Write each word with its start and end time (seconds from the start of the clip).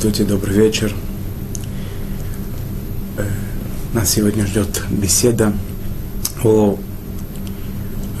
Здравствуйте, 0.00 0.32
добрый 0.32 0.56
вечер. 0.56 0.94
Э, 3.18 3.26
нас 3.92 4.08
сегодня 4.08 4.46
ждет 4.46 4.82
беседа 4.88 5.52
о 6.42 6.78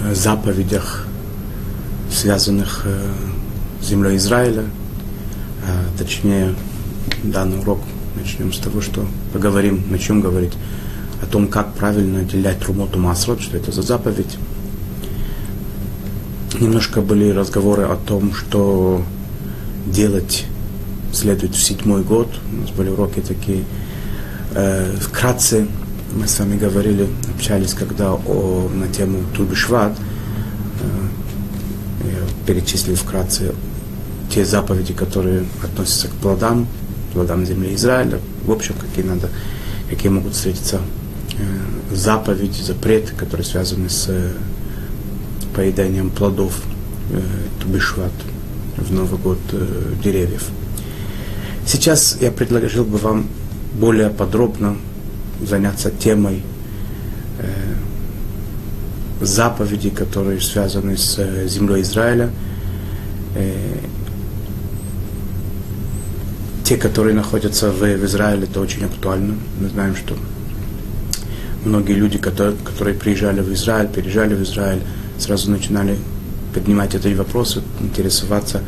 э, 0.04 0.14
заповедях, 0.14 1.06
связанных 2.12 2.82
э, 2.84 3.10
с 3.80 3.88
землей 3.88 4.18
Израиля. 4.18 4.64
Точнее, 5.96 6.54
данный 7.22 7.60
урок 7.60 7.80
начнем 8.14 8.52
с 8.52 8.58
того, 8.58 8.82
что 8.82 9.06
поговорим, 9.32 9.82
начнем 9.88 10.20
говорить 10.20 10.52
о 11.22 11.26
том, 11.26 11.48
как 11.48 11.72
правильно 11.72 12.20
отделять 12.20 12.60
Трумоту 12.60 12.98
Масрот, 12.98 13.40
что 13.40 13.56
это 13.56 13.72
за 13.72 13.80
заповедь. 13.80 14.36
Немножко 16.60 17.00
были 17.00 17.30
разговоры 17.30 17.84
о 17.84 17.96
том, 17.96 18.34
что 18.34 19.02
делать 19.86 20.44
следует 21.12 21.54
в 21.54 21.62
седьмой 21.62 22.02
год. 22.02 22.28
У 22.52 22.56
нас 22.56 22.70
были 22.70 22.90
уроки 22.90 23.20
такие. 23.20 23.64
Э, 24.54 24.96
вкратце 25.00 25.66
мы 26.12 26.26
с 26.26 26.38
вами 26.38 26.56
говорили, 26.56 27.08
общались, 27.34 27.74
когда 27.74 28.14
о, 28.14 28.70
на 28.74 28.88
тему 28.88 29.20
Тубишват. 29.36 29.92
Э, 29.92 32.08
я 32.08 32.46
перечислил 32.46 32.96
вкратце 32.96 33.54
те 34.30 34.44
заповеди, 34.44 34.92
которые 34.92 35.44
относятся 35.62 36.08
к 36.08 36.12
плодам, 36.12 36.66
плодам 37.12 37.44
земли 37.44 37.74
Израиля. 37.74 38.20
В 38.44 38.50
общем, 38.50 38.74
какие 38.74 39.04
надо, 39.04 39.28
какие 39.88 40.10
могут 40.10 40.34
встретиться 40.34 40.80
э, 41.38 41.94
заповеди, 41.94 42.62
запреты, 42.62 43.14
которые 43.14 43.44
связаны 43.44 43.88
с 43.88 44.06
э, 44.08 44.32
поеданием 45.54 46.10
плодов 46.10 46.60
э, 47.10 47.20
Тубишват 47.60 48.12
в 48.76 48.92
Новый 48.92 49.18
год 49.18 49.38
э, 49.52 49.94
деревьев. 50.02 50.48
Сейчас 51.72 52.18
я 52.20 52.32
предложил 52.32 52.84
бы 52.84 52.98
вам 52.98 53.28
более 53.74 54.10
подробно 54.10 54.76
заняться 55.40 55.92
темой 55.92 56.42
э, 57.38 57.44
заповедей, 59.20 59.92
которые 59.92 60.40
связаны 60.40 60.96
с 60.96 61.16
э, 61.16 61.46
землей 61.46 61.82
Израиля. 61.82 62.30
Э, 63.36 63.54
те, 66.64 66.76
которые 66.76 67.14
находятся 67.14 67.70
в, 67.70 67.78
в 67.78 68.04
Израиле, 68.04 68.48
это 68.50 68.60
очень 68.60 68.84
актуально. 68.84 69.36
Мы 69.60 69.68
знаем, 69.68 69.94
что 69.94 70.16
многие 71.64 71.92
люди, 71.92 72.18
которые, 72.18 72.56
которые 72.64 72.96
приезжали 72.96 73.42
в 73.42 73.52
Израиль, 73.52 73.86
переезжали 73.86 74.34
в 74.34 74.42
Израиль, 74.42 74.82
сразу 75.20 75.52
начинали 75.52 75.96
поднимать 76.52 76.96
эти 76.96 77.14
вопросы, 77.14 77.62
интересоваться 77.80 78.60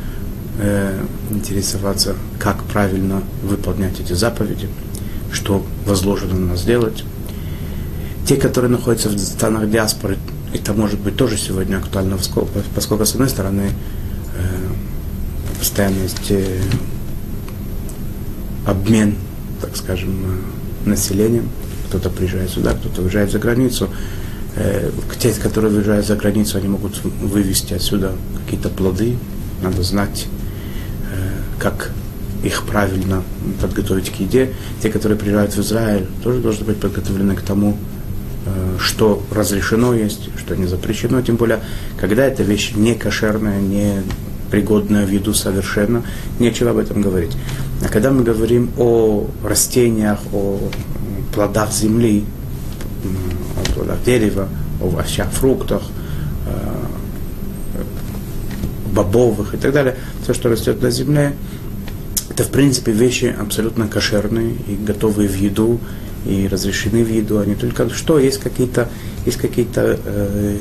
э, 0.59 1.05
интересоваться, 1.31 2.15
как 2.39 2.63
правильно 2.65 3.23
выполнять 3.43 4.01
эти 4.01 4.13
заповеди, 4.13 4.69
что 5.33 5.65
возложено 5.87 6.35
на 6.35 6.47
нас 6.53 6.65
делать. 6.65 7.05
Те, 8.27 8.37
которые 8.37 8.71
находятся 8.71 9.09
в 9.09 9.19
странах 9.19 9.71
диаспоры, 9.71 10.19
это 10.53 10.75
может 10.75 11.01
быть 11.01 11.17
тоже 11.17 11.37
сегодня 11.37 11.77
актуально, 11.79 12.19
поскольку, 12.75 13.05
с 13.05 13.13
одной 13.13 13.29
стороны, 13.29 13.71
э, 14.37 15.59
постоянно 15.59 16.03
есть 16.03 16.31
э, 16.31 16.61
обмен, 18.67 19.17
так 19.61 19.77
скажем, 19.77 20.11
э, 20.85 20.89
населением. 20.89 21.49
Кто-то 21.89 22.11
приезжает 22.11 22.51
сюда, 22.51 22.75
кто-то 22.75 23.03
уезжает 23.03 23.31
за 23.31 23.39
границу. 23.39 23.89
Э, 24.57 24.91
те, 25.19 25.33
которые 25.33 25.73
выезжают 25.73 26.07
за 26.07 26.17
границу, 26.17 26.59
они 26.59 26.69
могут 26.69 27.03
вывести 27.05 27.75
отсюда 27.75 28.13
какие-то 28.45 28.69
плоды. 28.69 29.17
Надо 29.63 29.83
знать, 29.83 30.27
как 31.59 31.91
их 32.43 32.65
правильно 32.65 33.23
подготовить 33.61 34.11
к 34.11 34.17
еде. 34.17 34.53
Те, 34.83 34.91
которые 34.91 35.19
приезжают 35.19 35.55
в 35.55 35.61
Израиль, 35.61 36.07
тоже 36.23 36.41
должны 36.41 36.65
быть 36.65 36.81
подготовлены 36.81 37.37
к 37.37 37.43
тому, 37.43 37.77
э, 38.47 38.77
что 38.79 39.23
разрешено 39.31 39.95
есть, 39.95 40.31
что 40.39 40.57
не 40.57 40.67
запрещено, 40.67 41.23
тем 41.23 41.37
более, 41.37 41.61
когда 42.01 42.25
эта 42.25 42.43
вещь 42.43 42.73
не 42.75 42.95
кошерная, 42.95 43.61
не 43.61 44.03
пригодная 44.51 45.07
в 45.07 45.11
еду 45.11 45.33
совершенно, 45.33 46.03
нечего 46.39 46.71
об 46.71 46.79
этом 46.79 47.01
говорить. 47.01 47.33
А 47.83 47.89
когда 47.89 48.11
мы 48.11 48.23
говорим 48.23 48.71
о 48.77 49.27
растениях, 49.43 50.21
о 50.33 50.59
плодах 51.35 51.73
земли, 51.73 52.25
о 53.57 53.75
плодах 53.75 54.03
дерева, 54.05 54.49
о 54.81 54.87
овощах, 54.87 55.31
фруктах, 55.31 55.83
бобовых 58.93 59.55
и 59.55 59.57
так 59.57 59.73
далее, 59.73 59.97
все, 60.23 60.35
что 60.35 60.49
растет 60.49 60.83
на 60.83 60.91
земле, 60.91 61.35
это, 62.31 62.45
в 62.45 62.51
принципе, 62.51 62.93
вещи 62.93 63.35
абсолютно 63.39 63.89
кошерные 63.89 64.55
и 64.67 64.75
готовые 64.75 65.29
в 65.29 65.35
еду, 65.35 65.81
и 66.25 66.49
разрешены 66.49 67.05
в 67.05 67.11
еду, 67.11 67.43
не 67.45 67.57
только 67.57 67.91
что 67.91 68.19
есть 68.19 68.39
какие-то 68.39 68.89
есть 69.27 69.39
какие-то 69.39 69.99
э, 70.05 70.57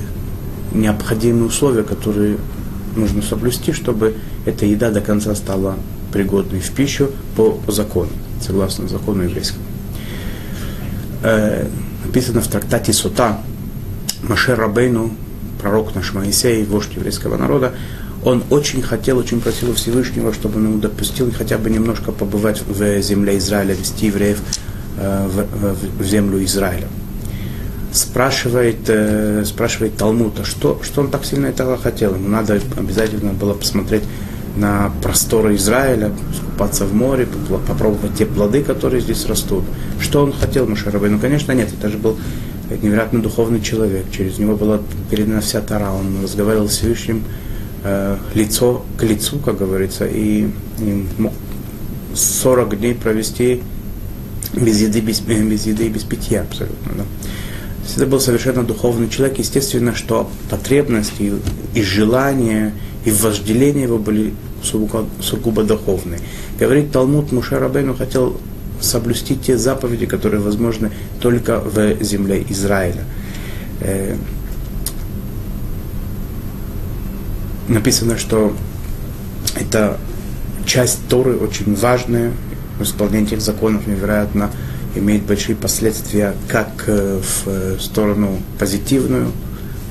необходимые 0.74 1.46
условия, 1.46 1.84
которые 1.84 2.38
нужно 2.96 3.22
соблюсти, 3.22 3.72
чтобы 3.72 4.16
эта 4.46 4.66
еда 4.66 4.92
до 4.92 5.02
конца 5.02 5.36
стала 5.36 5.78
пригодной 6.12 6.60
в 6.60 6.72
пищу 6.72 7.12
по 7.36 7.60
закону, 7.68 8.10
согласно 8.42 8.88
закону 8.88 9.24
еврейскому. 9.24 9.64
Э, 11.24 11.68
написано 12.06 12.42
в 12.42 12.48
трактате 12.48 12.94
Сута 12.94 13.40
Машер 14.24 14.58
Рабейну, 14.58 15.12
пророк 15.62 15.96
наш 15.96 16.14
Моисей, 16.14 16.64
вождь 16.66 16.94
еврейского 16.96 17.38
народа, 17.38 17.74
он 18.24 18.44
очень 18.50 18.82
хотел, 18.82 19.18
очень 19.18 19.42
просил 19.42 19.72
у 19.72 19.74
Всевышнего, 19.74 20.34
чтобы 20.34 20.58
он 20.60 20.66
ему 20.66 20.78
допустил 20.80 21.32
хотя 21.36 21.58
бы 21.58 21.70
немножко 21.70 22.12
побывать 22.12 22.62
в 22.68 23.02
земле 23.02 23.38
Израиля, 23.38 23.74
вести 23.74 24.08
евреев 24.08 24.40
э, 24.98 25.28
в, 25.28 26.00
в, 26.00 26.04
землю 26.04 26.44
Израиля. 26.44 26.88
Спрашивает, 27.92 28.88
э, 28.88 29.44
спрашивает 29.46 29.98
Талмуд, 29.98 30.40
а 30.40 30.46
что, 30.46 30.80
что 30.84 31.02
он 31.02 31.10
так 31.10 31.26
сильно 31.26 31.48
этого 31.48 31.78
хотел? 31.78 32.14
Ему 32.16 32.30
надо 32.30 32.60
обязательно 32.78 33.34
было 33.34 33.54
посмотреть 33.54 34.04
на 34.56 34.92
просторы 35.02 35.56
Израиля, 35.56 36.12
скупаться 36.36 36.86
в 36.86 36.94
море, 36.94 37.28
попробовать 37.68 38.16
те 38.18 38.26
плоды, 38.26 38.64
которые 38.64 39.02
здесь 39.02 39.26
растут. 39.26 39.64
Что 40.00 40.24
он 40.24 40.34
хотел, 40.34 40.68
Машарабай? 40.68 41.10
Ну, 41.10 41.20
конечно, 41.20 41.54
нет, 41.54 41.70
это 41.74 41.90
же 41.90 41.98
был 41.98 42.18
невероятно 42.82 43.22
духовный 43.22 43.62
человек. 43.62 44.06
Через 44.12 44.38
него 44.38 44.56
была 44.56 44.80
передана 45.10 45.42
вся 45.42 45.62
Тара. 45.62 45.92
Он 45.92 46.24
разговаривал 46.24 46.68
с 46.68 46.74
Всевышним 46.74 47.24
э, 47.84 48.18
лицо 48.34 48.86
к 48.98 49.04
лицу, 49.04 49.40
как 49.40 49.58
говорится, 49.58 50.06
и, 50.06 50.48
и 50.80 51.08
мог 51.18 51.34
40 52.14 52.80
дней 52.80 52.96
провести 52.96 53.62
без 54.54 54.82
еды, 54.82 55.00
без, 55.00 55.22
э, 55.28 55.44
без 55.44 55.66
еды 55.66 55.86
и 55.86 55.90
без 55.90 56.04
питья 56.04 56.42
абсолютно. 56.42 56.92
Да. 56.98 57.04
Это 57.96 58.06
был 58.06 58.20
совершенно 58.20 58.64
духовный 58.64 59.10
человек. 59.10 59.40
Естественно, 59.40 59.96
что 59.96 60.30
потребности 60.50 61.34
и 61.74 61.82
желания, 61.82 62.74
и 63.06 63.12
вожделения 63.12 63.84
его 63.84 63.98
были 63.98 64.34
сугубо, 64.64 65.06
сугубо 65.20 65.64
духовные. 65.64 66.20
Говорит 66.60 66.92
Талмуд, 66.92 67.32
Муша 67.32 67.60
Рабейну 67.60 67.96
хотел 67.96 68.38
соблюсти 68.80 69.36
те 69.36 69.58
заповеди, 69.58 70.06
которые 70.06 70.42
возможны 70.42 70.92
только 71.20 71.60
в 71.60 72.04
земле 72.04 72.46
Израиля. 72.50 73.04
Э, 73.82 74.16
написано, 77.72 78.18
что 78.18 78.56
это 79.60 79.98
часть 80.66 81.00
Торы 81.08 81.36
очень 81.36 81.76
важная, 81.76 82.32
исполнение 82.80 83.28
этих 83.28 83.42
законов 83.42 83.88
невероятно 83.88 84.50
имеет 84.96 85.24
большие 85.24 85.56
последствия 85.56 86.34
как 86.48 86.86
э, 86.88 87.22
в 87.46 87.80
сторону 87.80 88.40
позитивную, 88.60 89.32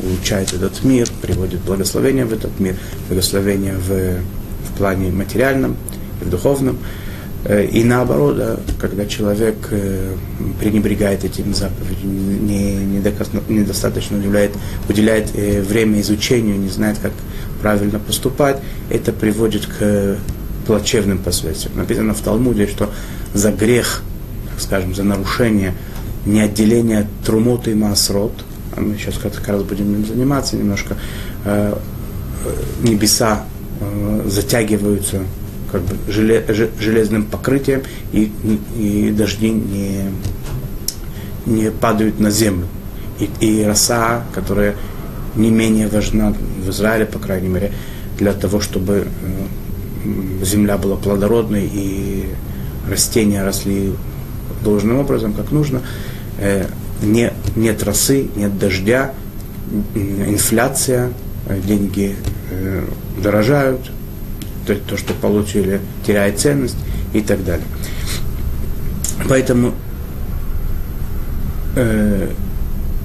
улучшает 0.03 0.53
этот 0.53 0.83
мир, 0.85 1.09
приводит 1.23 1.61
благословение 1.61 2.25
в 2.25 2.33
этот 2.33 2.59
мир, 2.61 2.77
благословение 3.09 3.75
в, 3.75 4.21
в 4.69 4.79
плане 4.79 5.11
материальном 5.11 5.77
и 6.21 6.25
в 6.25 6.31
духовном. 6.31 6.79
Э, 7.45 7.65
и 7.65 7.83
наоборот, 7.83 8.37
да, 8.37 8.57
когда 8.79 9.07
человек 9.07 9.57
э, 9.71 10.15
пренебрегает 10.61 11.25
этим 11.25 11.55
заповедям, 11.55 12.47
не, 12.47 12.75
недостаточно 13.49 14.19
уделяет, 14.19 14.53
уделяет 14.89 15.31
время 15.31 16.01
изучению, 16.01 16.59
не 16.59 16.69
знает, 16.69 16.99
как 17.01 17.13
правильно 17.61 17.99
поступать, 17.99 18.59
это 18.89 19.13
приводит 19.13 19.67
к 19.67 20.19
плачевным 20.67 21.19
последствиям. 21.19 21.77
Написано 21.77 22.15
в 22.15 22.21
Талмуде, 22.21 22.67
что 22.67 22.91
за 23.35 23.53
грех, 23.53 24.03
скажем, 24.59 24.95
за 24.95 25.05
нарушение 25.05 25.75
неотделения 26.27 27.07
трумоты 27.25 27.73
и 27.73 27.75
масрот, 27.75 28.45
а 28.77 28.81
мы 28.81 28.97
сейчас 28.97 29.19
как 29.19 29.47
раз 29.49 29.63
будем 29.63 29.95
им 29.95 30.07
заниматься 30.07 30.57
немножко, 30.57 30.97
э, 31.45 31.77
небеса 32.83 33.45
э, 33.81 34.23
затягиваются 34.27 35.23
как 35.73 35.83
бы 35.83 35.97
железным 36.09 37.25
покрытием, 37.25 37.83
и, 38.13 38.33
и 38.77 39.11
дожди 39.17 39.51
не, 39.51 40.11
не 41.47 41.71
падают 41.71 42.19
на 42.19 42.31
землю. 42.31 42.67
И, 43.19 43.31
и 43.41 43.63
роса, 43.63 44.25
которая 44.35 44.75
не 45.37 45.51
менее 45.51 45.89
важна 45.89 46.35
в 46.65 46.71
Израиле, 46.71 47.07
по 47.07 47.19
крайней 47.19 47.49
мере, 47.49 47.73
для 48.19 48.33
того, 48.33 48.61
чтобы 48.61 49.07
э, 49.07 50.45
земля 50.45 50.77
была 50.77 50.97
плодородной 50.97 51.69
и 51.73 52.27
растения 52.89 53.43
росли 53.43 53.95
должным 54.63 54.99
образом, 54.99 55.33
как 55.33 55.51
нужно, 55.53 55.83
э, 56.39 56.67
не, 57.03 57.33
нет 57.57 57.83
росы, 57.83 58.29
нет 58.37 58.59
дождя, 58.59 59.13
инфляция, 59.95 61.13
э, 61.47 61.61
деньги 61.61 62.17
дорожают, 63.23 63.93
то, 64.67 64.75
то, 64.75 64.97
что 64.97 65.15
получили, 65.15 65.81
теряет 66.05 66.41
ценность 66.41 66.77
и 67.13 67.21
так 67.21 67.45
далее. 67.45 67.67
Поэтому 69.29 69.73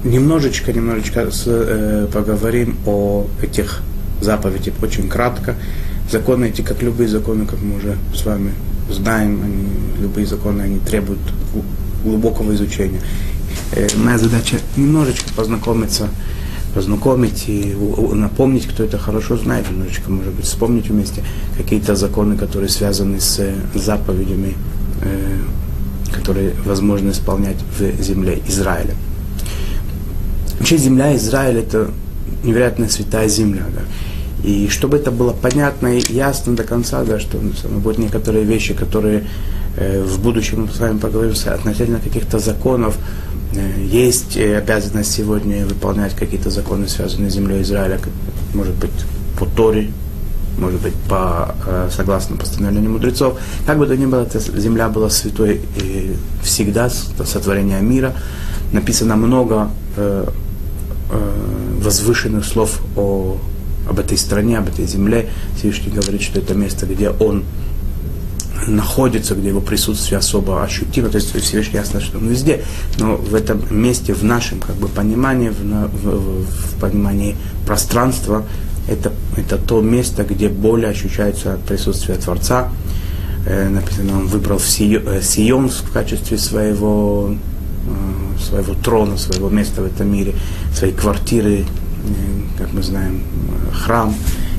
немножечко, 0.06 0.72
немножечко 0.72 1.30
с, 1.30 1.44
э, 1.46 2.06
поговорим 2.12 2.76
о 2.86 3.26
этих 3.42 3.82
заповедях 4.20 4.74
очень 4.82 5.08
кратко. 5.08 5.54
Законы 6.10 6.46
эти, 6.46 6.62
как 6.62 6.82
любые 6.82 7.08
законы, 7.08 7.46
как 7.46 7.60
мы 7.60 7.76
уже 7.76 7.96
с 8.14 8.24
вами 8.24 8.52
знаем, 8.90 9.40
они, 9.42 10.02
любые 10.02 10.26
законы, 10.26 10.62
они 10.62 10.78
требуют 10.78 11.18
глубокого 12.04 12.54
изучения. 12.54 13.00
Э, 13.72 13.88
моя 13.96 14.18
задача 14.18 14.58
немножечко 14.76 15.30
познакомиться, 15.34 16.08
познакомить 16.74 17.48
и 17.48 17.74
напомнить, 18.12 18.66
кто 18.66 18.84
это 18.84 18.98
хорошо 18.98 19.36
знает, 19.36 19.70
немножечко, 19.70 20.10
может 20.10 20.32
быть, 20.32 20.44
вспомнить 20.44 20.88
вместе 20.88 21.22
какие-то 21.56 21.96
законы, 21.96 22.36
которые 22.36 22.68
связаны 22.68 23.20
с 23.20 23.40
заповедями, 23.74 24.54
э, 25.02 25.38
которые 26.12 26.52
возможно 26.64 27.10
исполнять 27.10 27.56
в 27.78 28.02
земле 28.02 28.40
Израиля. 28.46 28.94
Вообще 30.58 30.76
земля 30.78 31.14
Израиля 31.16 31.60
это 31.60 31.90
невероятно 32.42 32.88
святая 32.88 33.28
земля. 33.28 33.64
Да? 33.74 33.82
И 34.48 34.68
чтобы 34.68 34.96
это 34.96 35.10
было 35.10 35.32
понятно 35.32 35.98
и 35.98 36.12
ясно 36.12 36.54
до 36.54 36.62
конца, 36.62 37.02
да, 37.04 37.18
что 37.18 37.38
ну, 37.38 37.78
будут 37.78 37.98
некоторые 37.98 38.44
вещи, 38.44 38.74
которые 38.74 39.24
э, 39.76 40.02
в 40.02 40.20
будущем 40.20 40.62
мы 40.62 40.68
с 40.68 40.78
вами 40.78 40.98
поговорим 40.98 41.34
относительно 41.46 41.98
каких-то 41.98 42.38
законов, 42.38 42.96
э, 43.54 43.84
есть 43.84 44.36
э, 44.36 44.56
обязанность 44.56 45.12
сегодня 45.12 45.66
выполнять 45.66 46.14
какие-то 46.14 46.50
законы, 46.50 46.86
связанные 46.86 47.30
с 47.30 47.34
землей 47.34 47.62
Израиля, 47.62 47.98
может 48.54 48.74
быть, 48.74 48.90
по 49.38 49.46
Торе, 49.46 49.90
может 50.58 50.80
быть, 50.80 50.94
по, 51.08 51.54
э, 51.66 51.88
согласно 51.90 52.36
постановлению 52.36 52.90
мудрецов. 52.90 53.38
Как 53.66 53.78
бы 53.78 53.86
то 53.86 53.96
ни 53.96 54.06
было, 54.06 54.22
эта 54.22 54.38
земля 54.38 54.88
была 54.88 55.10
святой 55.10 55.60
и 55.82 56.14
всегда, 56.42 56.88
с 56.88 57.12
сотворения 57.24 57.80
мира. 57.80 58.14
Написано 58.72 59.16
много 59.16 59.70
э, 59.96 60.26
э, 61.10 61.78
возвышенных 61.82 62.44
слов 62.44 62.80
о 62.96 63.38
об 63.88 64.00
этой 64.00 64.18
стране, 64.18 64.58
об 64.58 64.68
этой 64.68 64.84
земле. 64.86 65.28
Всевышний 65.56 65.92
говорит, 65.92 66.20
что 66.20 66.40
это 66.40 66.54
место, 66.54 66.86
где 66.86 67.10
он 67.10 67.44
находится, 68.66 69.34
где 69.34 69.48
его 69.48 69.60
присутствие 69.60 70.18
особо 70.18 70.62
ощутимо, 70.62 71.08
то 71.08 71.18
есть 71.18 71.40
Всевышний 71.40 71.78
ясно, 71.78 72.00
что 72.00 72.18
он 72.18 72.28
везде, 72.28 72.62
но 72.98 73.16
в 73.16 73.34
этом 73.34 73.62
месте, 73.70 74.12
в 74.12 74.24
нашем 74.24 74.60
как 74.60 74.76
бы 74.76 74.88
понимании, 74.88 75.50
в, 75.50 75.60
в, 75.60 76.44
в 76.44 76.80
понимании 76.80 77.36
пространства, 77.64 78.44
это, 78.88 79.12
это 79.36 79.58
то 79.58 79.80
место, 79.80 80.24
где 80.24 80.48
более 80.48 80.90
ощущается 80.90 81.58
присутствие 81.68 82.18
Творца. 82.18 82.70
Э, 83.44 83.68
написано, 83.68 84.18
он 84.18 84.26
выбрал 84.26 84.58
э, 84.58 85.20
Сион 85.22 85.68
в 85.68 85.92
качестве 85.92 86.38
своего, 86.38 87.34
э, 87.86 88.25
своего 88.38 88.74
трона, 88.74 89.16
своего 89.16 89.48
места 89.48 89.82
в 89.82 89.86
этом 89.86 90.12
мире, 90.12 90.34
своей 90.74 90.92
квартиры, 90.92 91.64
как 92.58 92.72
мы 92.72 92.82
знаем, 92.82 93.22
храм 93.72 94.14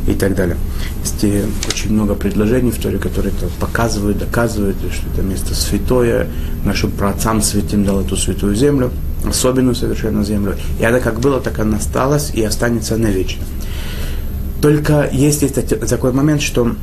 и 0.07 0.13
так 0.13 0.35
далее. 0.35 0.57
Есть 1.01 1.23
очень 1.67 1.93
много 1.93 2.15
предложений 2.15 2.71
в 2.71 2.81
Торе, 2.81 2.97
которые 2.97 3.33
это 3.33 3.47
показывают, 3.59 4.17
доказывают, 4.17 4.77
что 4.77 5.07
это 5.13 5.21
место 5.21 5.53
святое, 5.53 6.27
нашим 6.63 6.91
праотцам 6.91 7.41
святым 7.41 7.83
дал 7.83 8.01
эту 8.01 8.15
святую 8.15 8.55
землю, 8.55 8.91
особенную 9.25 9.75
совершенно 9.75 10.23
землю. 10.23 10.55
И 10.79 10.85
она 10.85 10.99
как 10.99 11.19
было, 11.19 11.39
так 11.39 11.59
она 11.59 11.77
осталась 11.77 12.31
и 12.33 12.43
останется 12.43 12.97
навечно. 12.97 13.43
Только 14.61 15.09
есть 15.11 15.37
здесь 15.37 15.51
такой 15.51 16.13
момент, 16.13 16.41
что 16.41 16.75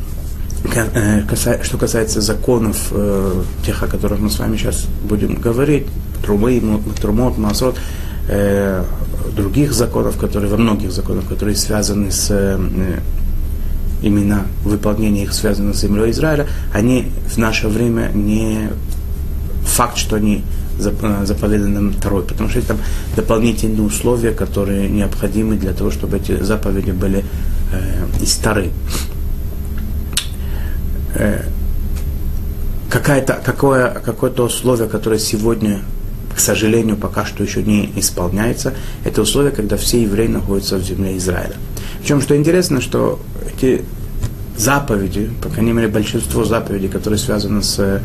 э, 0.74 1.22
что 1.62 1.78
касается 1.78 2.20
законов, 2.20 2.88
э, 2.92 3.42
тех, 3.66 3.82
о 3.82 3.86
которых 3.86 4.20
мы 4.20 4.30
с 4.30 4.38
вами 4.38 4.56
сейчас 4.56 4.86
будем 5.08 5.34
говорить, 5.34 5.86
трумы, 6.24 6.80
трумот, 7.00 7.38
масрот, 7.38 7.76
э, 8.28 8.84
других 9.36 9.72
законов, 9.72 10.16
которые, 10.16 10.50
во 10.50 10.56
многих 10.56 10.92
законах, 10.92 11.26
которые 11.28 11.56
связаны 11.56 12.10
с 12.10 12.28
э, 12.30 12.58
именно 14.02 14.46
выполнение 14.64 15.24
их 15.24 15.32
связано 15.32 15.72
с 15.72 15.80
землей 15.80 16.10
Израиля, 16.10 16.46
они 16.72 17.10
в 17.26 17.38
наше 17.38 17.68
время 17.68 18.10
не 18.14 18.68
факт, 19.64 19.96
что 19.96 20.16
они 20.16 20.44
э, 20.78 21.24
заповеданы 21.24 21.80
нам 21.80 21.92
второй, 21.92 22.22
потому 22.22 22.48
что 22.50 22.58
это 22.58 22.68
там 22.68 22.78
дополнительные 23.16 23.82
условия, 23.82 24.32
которые 24.32 24.88
необходимы 24.88 25.56
для 25.56 25.72
того, 25.72 25.90
чтобы 25.90 26.18
эти 26.18 26.42
заповеди 26.42 26.90
были 26.90 27.24
э, 27.72 28.06
и 28.20 28.26
стары. 28.26 28.70
Э, 31.14 31.42
какое-то, 32.90 33.40
какое, 33.42 33.90
какое-то 33.90 34.44
условие, 34.44 34.88
которое 34.88 35.18
сегодня 35.18 35.80
к 36.34 36.40
сожалению, 36.40 36.96
пока 36.96 37.24
что 37.24 37.42
еще 37.42 37.62
не 37.62 37.92
исполняется. 37.96 38.74
Это 39.04 39.22
условие, 39.22 39.52
когда 39.52 39.76
все 39.76 40.02
евреи 40.02 40.26
находятся 40.26 40.76
в 40.76 40.82
земле 40.82 41.16
Израиля. 41.16 41.56
Причем, 42.00 42.20
что 42.20 42.36
интересно, 42.36 42.80
что 42.80 43.20
эти 43.54 43.82
заповеди, 44.56 45.30
по 45.42 45.48
крайней 45.48 45.72
мере, 45.72 45.88
большинство 45.88 46.44
заповедей, 46.44 46.88
которые 46.88 47.18
связаны 47.18 47.62
с 47.62 47.78
э, 47.78 48.00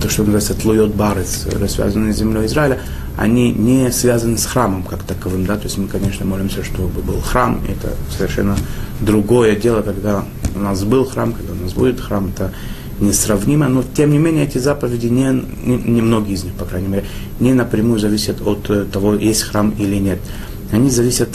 то, 0.00 0.08
что 0.08 0.22
называется 0.22 0.54
тлует 0.54 0.94
барец, 0.94 1.46
связанные 1.68 2.12
с 2.12 2.18
землей 2.18 2.46
Израиля, 2.46 2.80
они 3.16 3.52
не 3.52 3.90
связаны 3.92 4.38
с 4.38 4.46
храмом 4.46 4.82
как 4.82 5.02
таковым, 5.02 5.46
да, 5.46 5.56
то 5.56 5.64
есть 5.64 5.78
мы, 5.78 5.86
конечно, 5.86 6.24
молимся, 6.24 6.64
чтобы 6.64 7.02
был 7.02 7.20
храм, 7.20 7.60
это 7.68 7.94
совершенно 8.16 8.56
другое 9.00 9.54
дело, 9.54 9.82
когда 9.82 10.24
у 10.54 10.58
нас 10.58 10.82
был 10.84 11.04
храм, 11.04 11.32
когда 11.32 11.52
у 11.52 11.56
нас 11.56 11.72
будет 11.72 12.00
храм, 12.00 12.32
это 12.34 12.52
несравнимо, 13.00 13.68
но 13.68 13.82
тем 13.82 14.10
не 14.10 14.18
менее 14.18 14.44
эти 14.44 14.58
заповеди, 14.58 15.06
не, 15.06 15.42
не, 15.64 15.76
не 15.76 16.02
многие 16.02 16.34
из 16.34 16.44
них, 16.44 16.54
по 16.54 16.64
крайней 16.64 16.88
мере, 16.88 17.04
не 17.40 17.52
напрямую 17.52 17.98
зависят 17.98 18.40
от 18.46 18.70
э, 18.70 18.84
того, 18.84 19.14
есть 19.14 19.42
храм 19.42 19.74
или 19.78 19.96
нет. 19.96 20.18
Они 20.70 20.90
зависят 20.90 21.28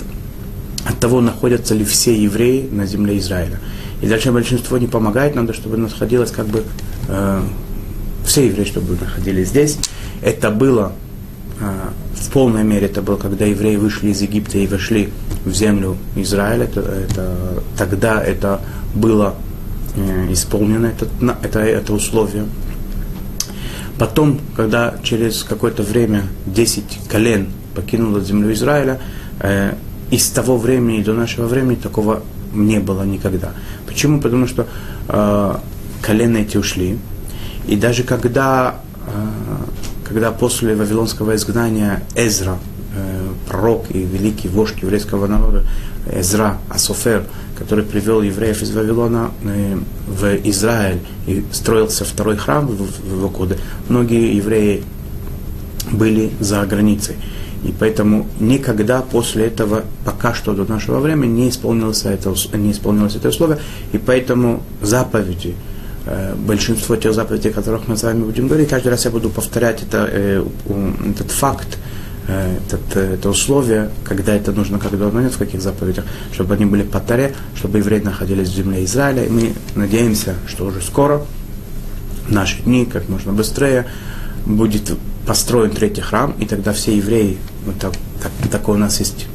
от 0.85 0.99
того, 0.99 1.21
находятся 1.21 1.75
ли 1.75 1.83
все 1.83 2.15
евреи 2.15 2.67
на 2.71 2.85
земле 2.85 3.17
Израиля. 3.17 3.59
И 4.01 4.07
дальше 4.07 4.31
большинство 4.31 4.77
не 4.77 4.87
помогает, 4.87 5.35
надо, 5.35 5.53
чтобы 5.53 5.77
находилось 5.77 6.31
как 6.31 6.47
бы 6.47 6.63
э, 7.07 7.41
все 8.25 8.45
евреи, 8.45 8.65
чтобы 8.65 8.97
находились 8.99 9.49
здесь. 9.49 9.77
Это 10.21 10.51
было 10.51 10.93
э, 11.59 11.89
в 12.15 12.29
полной 12.31 12.63
мере, 12.63 12.87
это 12.87 13.01
было, 13.01 13.17
когда 13.17 13.45
евреи 13.45 13.75
вышли 13.75 14.09
из 14.09 14.21
Египта 14.21 14.57
и 14.57 14.67
вошли 14.67 15.09
в 15.45 15.53
землю 15.53 15.97
Израиля. 16.15 16.65
Это, 16.65 16.81
это, 16.81 17.63
тогда 17.77 18.21
это 18.21 18.61
было 18.93 19.35
исполнено 20.31 20.87
это, 20.87 21.07
это, 21.41 21.59
это 21.59 21.93
условие. 21.93 22.45
Потом, 23.97 24.39
когда 24.55 24.95
через 25.03 25.43
какое-то 25.43 25.83
время 25.83 26.23
10 26.45 26.99
колен 27.09 27.47
покинуло 27.75 28.21
землю 28.21 28.53
Израиля, 28.53 28.99
э, 29.39 29.73
из 30.11 30.29
того 30.29 30.57
времени 30.57 31.01
до 31.01 31.13
нашего 31.13 31.47
времени 31.47 31.75
такого 31.75 32.21
не 32.53 32.79
было 32.79 33.03
никогда. 33.03 33.51
Почему? 33.87 34.21
Потому 34.21 34.47
что 34.47 34.67
э, 35.07 35.55
колена 36.01 36.37
эти 36.37 36.57
ушли. 36.57 36.97
И 37.67 37.75
даже 37.75 38.03
когда, 38.03 38.75
э, 39.07 39.11
когда 40.07 40.31
после 40.31 40.75
Вавилонского 40.75 41.35
изгнания 41.35 42.03
Эзра, 42.15 42.57
э, 42.95 43.27
пророк 43.47 43.85
и 43.89 43.99
великий 43.99 44.47
вождь 44.47 44.81
еврейского 44.81 45.27
народа, 45.27 45.65
Эзра, 46.11 46.59
Асофер, 46.69 47.25
который 47.57 47.83
привел 47.83 48.21
евреев 48.21 48.61
из 48.61 48.71
Вавилона 48.71 49.31
э, 49.43 49.77
в 50.07 50.49
Израиль 50.49 50.99
и 51.25 51.43
строился 51.51 52.05
второй 52.05 52.37
храм 52.37 52.67
в 52.67 53.11
его 53.11 53.29
годы, 53.29 53.57
многие 53.89 54.35
евреи 54.35 54.83
были 55.91 56.31
за 56.39 56.65
границей. 56.65 57.15
И 57.63 57.73
поэтому 57.77 58.27
никогда 58.39 59.01
после 59.01 59.47
этого, 59.47 59.83
пока 60.05 60.33
что 60.33 60.53
до 60.53 60.71
нашего 60.71 60.99
времени, 60.99 61.41
не 61.41 61.49
исполнилось 61.49 62.05
это, 62.05 62.33
не 62.53 62.71
исполнилось 62.71 63.15
это 63.15 63.29
условие. 63.29 63.59
И 63.93 63.97
поэтому 63.97 64.61
заповеди, 64.81 65.55
э, 66.05 66.35
большинство 66.35 66.95
тех 66.95 67.13
заповедей, 67.13 67.49
о 67.49 67.53
которых 67.53 67.87
мы 67.87 67.97
с 67.97 68.03
вами 68.03 68.23
будем 68.23 68.47
говорить, 68.47 68.69
каждый 68.69 68.89
раз 68.89 69.05
я 69.05 69.11
буду 69.11 69.29
повторять 69.29 69.81
это, 69.81 70.07
э, 70.11 70.45
этот 71.09 71.31
факт, 71.31 71.79
этот, 72.27 72.95
это 72.95 73.29
условие, 73.29 73.89
когда 74.03 74.33
это 74.33 74.51
нужно, 74.51 74.79
когда 74.79 75.07
оно 75.07 75.21
нет, 75.21 75.33
в 75.33 75.37
каких 75.37 75.61
заповедях, 75.61 76.05
чтобы 76.33 76.55
они 76.55 76.65
были 76.65 76.83
по 76.83 76.99
таре, 76.99 77.33
чтобы 77.55 77.77
евреи 77.77 77.99
находились 77.99 78.49
в 78.49 78.55
земле 78.55 78.83
Израиля. 78.83 79.25
И 79.25 79.29
мы 79.29 79.53
надеемся, 79.75 80.35
что 80.45 80.65
уже 80.65 80.81
скоро, 80.81 81.25
в 82.27 82.31
наши 82.31 82.61
дни, 82.63 82.85
как 82.85 83.07
можно 83.07 83.31
быстрее, 83.31 83.87
будет 84.45 84.97
построен 85.25 85.71
третий 85.71 86.01
храм, 86.01 86.35
и 86.39 86.45
тогда 86.45 86.73
все 86.73 86.95
евреи, 86.95 87.37
вот 87.65 87.79
так, 87.79 87.93
так, 88.21 88.31
такое 88.51 88.75
у 88.75 88.79
нас 88.79 88.99
есть 88.99 89.27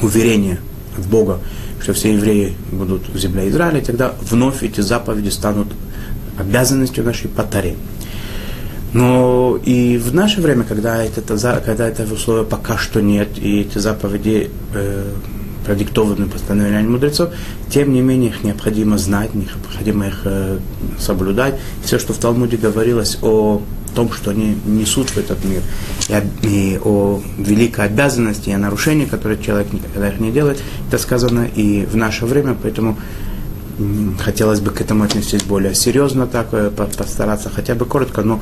уверение 0.00 0.58
от 0.98 1.06
Бога, 1.06 1.40
что 1.80 1.92
все 1.92 2.14
евреи 2.14 2.54
будут 2.72 3.08
в 3.08 3.18
земле 3.18 3.48
Израиля, 3.48 3.78
и 3.78 3.84
тогда 3.84 4.14
вновь 4.22 4.62
эти 4.62 4.80
заповеди 4.80 5.28
станут 5.28 5.68
обязанностью 6.38 7.04
нашей 7.04 7.28
по 7.28 7.42
Таре. 7.42 7.76
Но 8.96 9.58
и 9.62 9.98
в 9.98 10.14
наше 10.14 10.40
время, 10.40 10.64
когда 10.64 11.04
это, 11.04 11.20
когда 11.60 11.86
это 11.86 12.10
условия 12.10 12.44
пока 12.44 12.78
что 12.78 13.02
нет, 13.02 13.28
и 13.36 13.60
эти 13.60 13.76
заповеди 13.76 14.50
э, 14.72 15.12
продиктованы 15.66 16.26
постановлениями 16.26 16.88
мудрецов, 16.88 17.28
тем 17.68 17.92
не 17.92 18.00
менее 18.00 18.30
их 18.30 18.42
необходимо 18.42 18.96
знать, 18.96 19.34
необходимо 19.34 20.06
их 20.06 20.22
э, 20.24 20.58
соблюдать. 20.98 21.56
Все, 21.84 21.98
что 21.98 22.14
в 22.14 22.16
Талмуде 22.16 22.56
говорилось 22.56 23.18
о 23.20 23.60
том, 23.94 24.10
что 24.10 24.30
они 24.30 24.56
несут 24.64 25.10
в 25.10 25.18
этот 25.18 25.44
мир, 25.44 25.60
и, 26.08 26.46
и 26.46 26.80
о 26.82 27.20
великой 27.36 27.84
обязанности 27.84 28.48
и 28.48 28.52
о 28.52 28.58
нарушении, 28.58 29.04
которые 29.04 29.42
человек 29.42 29.74
никогда 29.74 30.08
их 30.08 30.20
не 30.20 30.30
делает, 30.30 30.58
это 30.88 30.96
сказано 30.96 31.46
и 31.54 31.84
в 31.84 31.96
наше 31.96 32.24
время, 32.24 32.56
поэтому 32.62 32.96
хотелось 34.18 34.60
бы 34.60 34.70
к 34.70 34.80
этому 34.80 35.04
отнестись 35.04 35.42
более 35.42 35.74
серьезно, 35.74 36.26
так, 36.26 36.46
э, 36.52 36.70
постараться 36.70 37.50
хотя 37.54 37.74
бы 37.74 37.84
коротко, 37.84 38.22
но 38.22 38.40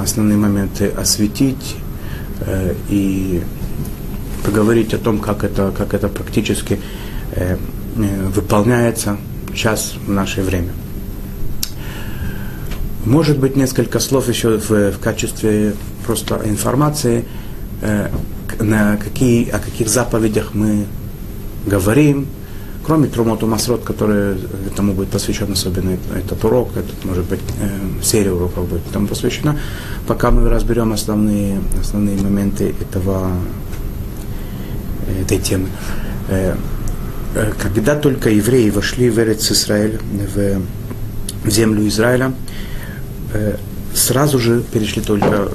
основные 0.00 0.36
моменты 0.38 0.88
осветить 0.88 1.76
э, 2.40 2.74
и 2.88 3.42
поговорить 4.44 4.94
о 4.94 4.98
том, 4.98 5.18
как 5.18 5.44
это, 5.44 5.72
как 5.76 5.94
это 5.94 6.08
практически 6.08 6.80
э, 7.32 7.56
э, 7.96 8.28
выполняется 8.28 9.16
сейчас 9.52 9.94
в 10.06 10.10
наше 10.10 10.42
время. 10.42 10.72
Может 13.04 13.38
быть, 13.38 13.56
несколько 13.56 13.98
слов 13.98 14.28
еще 14.28 14.58
в, 14.58 14.92
в 14.92 14.98
качестве 14.98 15.74
просто 16.06 16.40
информации, 16.44 17.24
э, 17.80 18.08
на 18.60 18.96
какие, 18.96 19.48
о 19.48 19.58
каких 19.58 19.88
заповедях 19.88 20.54
мы 20.54 20.86
говорим, 21.66 22.26
кроме 22.84 23.08
Трумоту 23.08 23.46
Масрот, 23.46 23.84
который 23.84 24.36
этому 24.66 24.92
будет 24.92 25.10
посвящен 25.10 25.52
особенно 25.52 25.96
этот 26.16 26.44
урок, 26.44 26.70
этот, 26.76 27.04
может 27.04 27.24
быть, 27.24 27.40
э, 27.60 28.02
серия 28.02 28.32
уроков 28.32 28.68
будет 28.68 28.86
этому 28.90 29.06
посвящена, 29.06 29.58
пока 30.06 30.30
мы 30.30 30.48
разберем 30.48 30.92
основные, 30.92 31.60
основные 31.80 32.16
моменты 32.20 32.74
этого, 32.80 33.30
этой 35.20 35.38
темы. 35.38 35.68
Э, 36.28 36.54
э, 37.34 37.52
когда 37.60 37.94
только 37.94 38.30
евреи 38.30 38.70
вошли 38.70 39.10
в 39.10 39.18
Эрец 39.18 39.50
Израиль, 39.50 39.98
в, 40.34 40.62
землю 41.48 41.86
Израиля, 41.88 42.32
э, 43.32 43.56
сразу 43.94 44.38
же 44.38 44.62
перешли 44.72 45.02
только, 45.02 45.48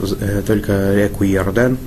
только 0.46 0.94
реку 0.94 1.24
Иордан, 1.24 1.78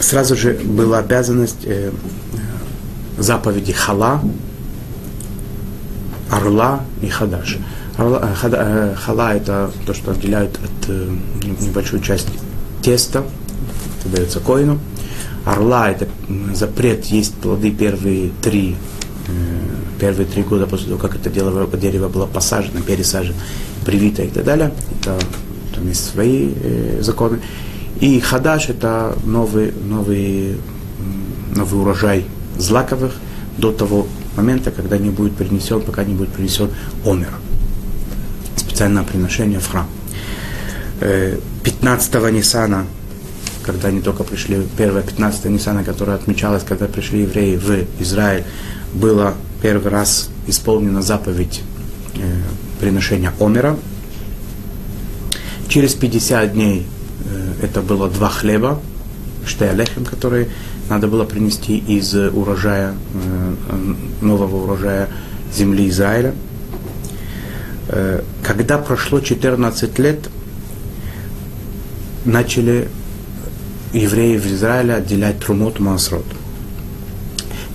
сразу 0.00 0.36
же 0.36 0.54
была 0.54 1.00
обязанность 1.00 1.66
заповеди 3.18 3.72
Хала, 3.72 4.20
Орла 6.30 6.82
и 7.02 7.08
Хадаш. 7.08 7.58
Орла, 7.96 8.34
хада, 8.34 8.96
хала– 8.96 9.34
это 9.36 9.70
то, 9.86 9.94
что 9.94 10.10
отделяет 10.10 10.56
от 10.56 10.88
небольшую 10.88 12.02
часть 12.02 12.26
теста, 12.82 13.24
это 14.00 14.16
дается 14.16 14.40
коину. 14.40 14.80
Орла– 15.44 15.90
это 15.90 16.08
запрет 16.54 17.04
есть 17.06 17.34
плоды 17.34 17.70
первые 17.70 18.32
три, 18.42 18.74
э, 19.28 19.30
первые 20.00 20.26
три 20.26 20.42
года 20.42 20.66
после 20.66 20.88
того, 20.88 20.98
как 20.98 21.14
это 21.14 21.30
дерево, 21.30 21.68
дерево 21.76 22.08
было 22.08 22.26
посажено, 22.26 22.80
пересажено, 22.80 23.36
привито 23.84 24.22
и 24.24 24.28
так 24.28 24.44
далее. 24.44 24.72
Это, 25.00 25.16
там 25.72 25.86
есть 25.86 26.04
свои 26.04 26.50
э, 26.52 26.98
законы. 27.00 27.40
И 28.00 28.18
хадаш– 28.18 28.68
это 28.70 29.16
новый, 29.24 29.72
новый, 29.72 30.56
новый 31.54 31.80
урожай 31.80 32.26
злаковых 32.58 33.14
до 33.58 33.72
того 33.72 34.06
момента, 34.36 34.70
когда 34.70 34.98
не 34.98 35.10
будет 35.10 35.36
принесен, 35.36 35.80
пока 35.80 36.04
не 36.04 36.14
будет 36.14 36.30
принесен 36.30 36.70
омер. 37.04 37.32
Специальное 38.56 39.04
приношение 39.04 39.60
в 39.60 39.68
храм. 39.68 39.86
15 41.00 42.14
э, 42.14 42.30
Нисана 42.30 42.86
когда 43.64 43.88
они 43.88 44.00
только 44.00 44.24
пришли, 44.24 44.62
первая 44.76 45.02
15 45.02 45.46
Ниссана, 45.46 45.84
которая 45.84 46.16
отмечалась, 46.16 46.62
когда 46.62 46.86
пришли 46.86 47.22
евреи 47.22 47.56
в 47.56 47.86
Израиль, 48.00 48.44
было 48.92 49.34
первый 49.62 49.90
раз 49.90 50.28
исполнена 50.46 51.02
заповедь 51.02 51.62
э, 52.14 52.18
приношения 52.80 53.32
Омера. 53.40 53.76
Через 55.68 55.94
50 55.94 56.52
дней 56.52 56.86
э, 57.24 57.52
это 57.62 57.80
было 57.80 58.08
два 58.08 58.28
хлеба, 58.28 58.80
штеалехем, 59.46 60.04
которые 60.04 60.48
надо 60.88 61.08
было 61.08 61.24
принести 61.24 61.78
из 61.78 62.14
урожая, 62.14 62.94
э, 63.14 63.94
нового 64.20 64.64
урожая 64.64 65.08
земли 65.52 65.88
Израиля. 65.88 66.34
Э, 67.88 68.22
когда 68.42 68.78
прошло 68.78 69.20
14 69.20 69.98
лет, 69.98 70.28
начали 72.24 72.88
евреев 73.92 74.46
Израиля 74.46 74.94
отделять 74.94 75.38
Трумот 75.38 75.78
Масрот. 75.78 76.24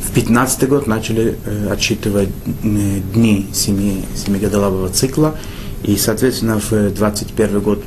В 0.04 0.12
15 0.12 0.68
год 0.68 0.88
начали 0.88 1.38
э, 1.46 1.70
отсчитывать 1.72 2.30
э, 2.46 3.00
дни 3.14 3.48
семи, 3.54 4.04
семигодолабого 4.16 4.90
цикла, 4.90 5.36
и, 5.84 5.96
соответственно, 5.96 6.60
в 6.60 6.90
21 6.92 7.60
год, 7.62 7.84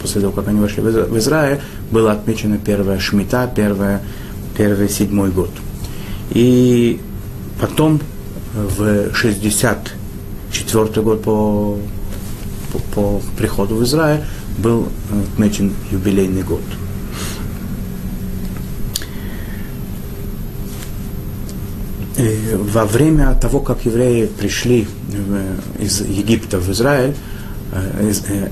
после 0.00 0.20
того, 0.22 0.32
как 0.32 0.48
они 0.48 0.60
вошли 0.60 0.82
в 0.82 1.18
Израиль, 1.18 1.60
было 1.90 2.12
отмечено 2.12 2.56
первая 2.56 2.98
шмита, 2.98 3.50
первая, 3.54 4.00
первый 4.60 4.90
седьмой 4.90 5.30
год. 5.30 5.50
И 6.30 7.00
потом, 7.58 7.98
в 8.54 9.14
64 9.14 11.02
год 11.02 11.22
по, 11.22 11.78
по, 12.72 12.78
по 12.94 13.22
приходу 13.38 13.76
в 13.76 13.84
Израиль, 13.84 14.20
был 14.58 14.88
отмечен 15.32 15.72
юбилейный 15.90 16.42
год– 16.42 16.60
во 22.74 22.84
время 22.84 23.34
того, 23.40 23.60
как 23.60 23.86
евреи 23.86 24.26
пришли 24.26 24.86
из 25.78 26.02
Египта 26.02 26.58
в 26.58 26.70
Израиль, 26.70 27.14
э, 27.72 28.12
э, 28.28 28.48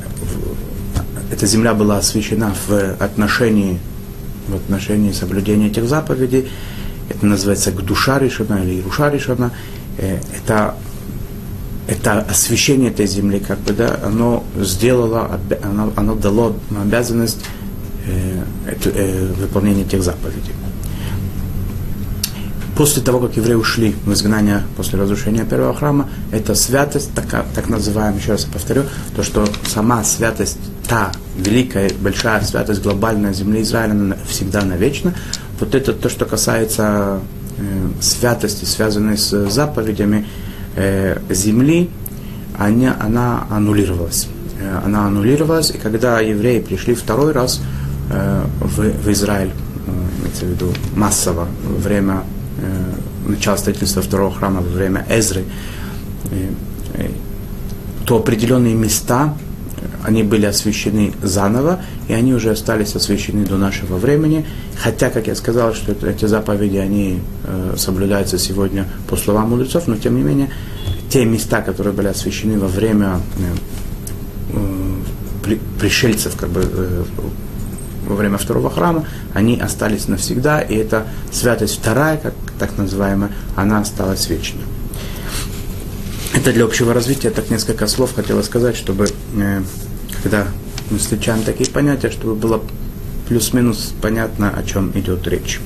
эта 1.31 1.47
земля 1.47 1.75
была 1.75 1.99
освящена 1.99 2.55
в 2.67 2.95
отношении, 2.99 3.79
в 4.49 4.57
отношении 4.57 5.13
соблюдения 5.13 5.69
этих 5.69 5.89
заповедей. 5.89 6.49
Это 7.09 7.27
называется 7.27 7.71
Гдуша 7.71 8.19
решена 8.19 8.63
или 8.63 8.81
Ируша 8.81 9.09
решена. 9.11 9.53
Э, 9.99 10.19
это, 10.37 10.75
это 11.87 12.21
освящение 12.21 12.91
этой 12.91 13.07
земли, 13.07 13.41
как 13.41 13.59
бы, 13.61 13.73
да, 13.73 13.99
оно 14.05 14.45
сделало, 14.57 15.39
оно, 15.63 15.93
оно 15.97 16.15
дало 16.15 16.57
обязанность 16.71 17.45
выполнения 19.39 19.83
этих 19.83 20.03
заповедей 20.03 20.55
после 22.79 23.03
того, 23.03 23.19
как 23.19 23.37
евреи 23.37 23.55
ушли 23.57 23.97
в 24.05 24.13
изгнание 24.13 24.63
после 24.77 25.01
разрушения 25.01 25.45
первого 25.45 25.75
храма, 25.75 26.09
это 26.31 26.55
святость, 26.55 27.13
так, 27.13 27.45
так 27.53 27.69
называемая, 27.69 28.21
еще 28.21 28.33
раз 28.33 28.45
повторю, 28.45 28.85
то, 29.17 29.25
что 29.25 29.45
сама 29.67 30.05
святость, 30.05 30.59
та 30.89 31.13
великая, 31.37 31.91
большая 32.01 32.43
святость 32.43 32.83
глобальная 32.83 33.33
земли 33.33 33.63
Израиля, 33.63 34.17
всегда 34.27 34.63
навечно. 34.63 35.15
Вот 35.61 35.75
это 35.75 35.93
то, 35.93 36.09
что 36.09 36.25
касается 36.25 37.21
э, 37.59 37.89
святости, 38.01 38.65
связанной 38.65 39.19
с 39.19 39.51
заповедями 39.51 40.27
э, 40.77 41.19
земли, 41.31 41.91
она, 42.59 42.97
она 43.01 43.47
аннулировалась. 43.51 44.29
Э, 44.61 44.81
она 44.85 45.07
аннулировалась, 45.07 45.71
и 45.71 45.79
когда 45.79 46.21
евреи 46.21 46.61
пришли 46.61 46.95
второй 46.95 47.33
раз 47.33 47.61
э, 48.11 48.45
в, 48.61 48.81
в 48.81 49.13
Израиль, 49.13 49.51
э, 49.87 49.91
имеется 50.21 50.45
в 50.47 50.49
виду 50.49 50.73
массово, 50.95 51.47
во 51.65 51.79
время 51.79 52.23
Э, 52.61 52.93
начала 53.29 53.57
строительства 53.57 54.03
второго 54.03 54.35
храма 54.35 54.63
во 54.63 54.69
время 54.69 55.05
Эзры, 55.09 55.45
то 58.07 58.17
определенные 58.17 58.75
места, 58.75 59.35
они 60.05 60.23
были 60.23 60.47
освящены 60.47 61.13
заново, 61.23 61.81
и 62.09 62.13
они 62.13 62.35
уже 62.35 62.51
остались 62.51 62.95
освящены 62.95 63.45
до 63.45 63.57
нашего 63.57 63.97
времени. 63.97 64.47
Хотя, 64.77 65.11
как 65.11 65.27
я 65.27 65.35
сказал, 65.35 65.75
что 65.75 65.93
это, 65.93 66.09
эти 66.09 66.27
заповеди, 66.27 66.77
они 66.77 67.21
э, 67.45 67.75
соблюдаются 67.77 68.39
сегодня 68.39 68.87
по 69.09 69.17
словам 69.17 69.51
мудрецов, 69.51 69.87
но 69.87 69.97
тем 69.97 70.17
не 70.17 70.23
менее, 70.23 70.51
те 71.11 71.25
места, 71.25 71.63
которые 71.63 71.93
были 71.93 72.09
освящены 72.09 72.59
во 72.59 72.69
время 72.69 73.21
э, 74.53 74.55
э, 74.55 75.57
пришельцев, 75.81 76.37
как 76.37 76.51
бы, 76.51 76.63
э, 76.63 77.05
во 78.07 78.17
время 78.17 78.39
второго 78.39 78.71
храма, 78.71 79.05
они 79.35 79.59
остались 79.59 80.09
навсегда, 80.09 80.61
и 80.61 80.75
эта 80.77 81.07
святость 81.31 81.77
вторая, 81.77 82.17
как 82.17 82.35
так 82.59 82.77
называемая, 82.79 83.31
она 83.57 83.81
осталась 83.81 84.29
вечной. 84.29 84.63
Это 86.35 86.53
для 86.53 86.65
общего 86.65 86.95
развития, 86.95 87.31
так 87.31 87.51
несколько 87.51 87.87
слов 87.87 88.15
хотела 88.15 88.43
сказать, 88.43 88.77
чтобы 88.77 89.09
э, 89.37 89.63
когда 90.23 90.47
мы 90.91 90.99
встречаем 90.99 91.43
такие 91.43 91.71
понятия, 91.71 92.11
чтобы 92.11 92.35
было 92.35 92.63
плюс-минус 93.29 93.95
понятно, 94.01 94.51
о 94.51 94.63
чем 94.63 94.91
идет 94.95 95.27
речь. 95.27 95.61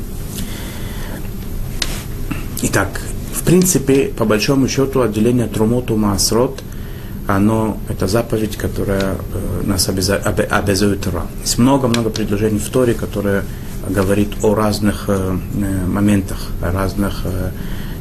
Итак, 2.63 3.01
в 3.33 3.45
принципе, 3.45 4.13
по 4.17 4.25
большому 4.25 4.69
счету, 4.69 5.01
отделение 5.01 5.47
Трумоту 5.47 5.97
Маасрот, 5.97 6.63
оно, 7.27 7.79
это 7.89 8.09
заповедь, 8.09 8.57
которая 8.57 9.15
э, 9.15 9.63
нас 9.65 9.89
обяза, 9.89 10.17
обязует 10.17 11.03
Тора. 11.03 11.27
Есть 11.41 11.59
много-много 11.59 12.11
предложений 12.11 12.59
в 12.59 12.69
Торе, 12.69 12.95
которые 12.95 13.45
говорит 13.89 14.31
о 14.43 14.55
разных 14.55 15.05
э, 15.09 15.39
э, 15.55 15.87
моментах, 15.87 16.49
о 16.61 16.73
разных 16.73 17.25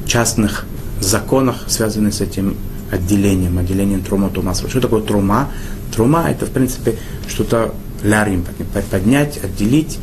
частных 0.05 0.65
законах, 0.99 1.63
связанных 1.67 2.13
с 2.13 2.21
этим 2.21 2.57
отделением, 2.91 3.57
отделением 3.57 4.01
трума 4.01 4.29
тумаса. 4.29 4.69
Что 4.69 4.81
такое 4.81 5.01
трума? 5.01 5.49
Трума 5.95 6.29
это, 6.29 6.45
в 6.45 6.51
принципе, 6.51 6.95
что-то 7.27 7.73
лярим, 8.03 8.43
поднять, 8.91 9.39
отделить. 9.43 9.99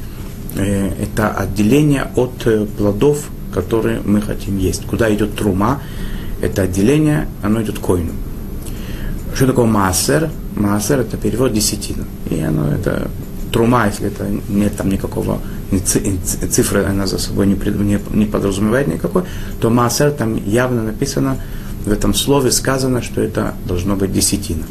Э, 0.57 0.91
это 1.03 1.31
отделение 1.31 2.09
от 2.17 2.47
э, 2.47 2.67
плодов, 2.67 3.29
которые 3.53 4.01
мы 4.05 4.21
хотим 4.21 4.59
есть. 4.59 4.85
Куда 4.87 5.13
идет 5.15 5.37
трума? 5.37 5.81
Это 6.41 6.63
отделение, 6.63 7.29
оно 7.43 7.63
идет 7.63 7.79
коину. 7.79 8.13
Что 9.35 9.47
такое 9.47 9.67
маасер? 9.67 10.31
Маасер 10.57 11.01
это 11.01 11.17
перевод 11.17 11.53
десятина. 11.53 12.05
И 12.31 12.41
оно 12.41 12.73
это 12.73 13.11
трума, 13.53 13.87
если 13.87 14.07
это 14.07 14.27
нет 14.49 14.77
там 14.77 14.89
никакого 14.89 15.41
цифры, 16.51 16.85
она 16.85 17.07
за 17.07 17.19
собой 17.19 17.47
не, 17.47 17.55
не, 17.55 17.99
не 18.13 18.27
подразумевает 18.27 18.89
никакой, 18.89 19.25
то 19.61 19.71
маасер 19.71 20.11
там 20.13 20.37
явно 20.47 20.83
написано, 20.83 21.37
в 21.89 21.93
этом 21.93 22.15
слове 22.15 22.51
сказано, 22.53 23.03
что 23.03 23.21
это 23.21 23.55
должно 23.67 23.97
быть 23.97 24.13
десятина. 24.13 24.65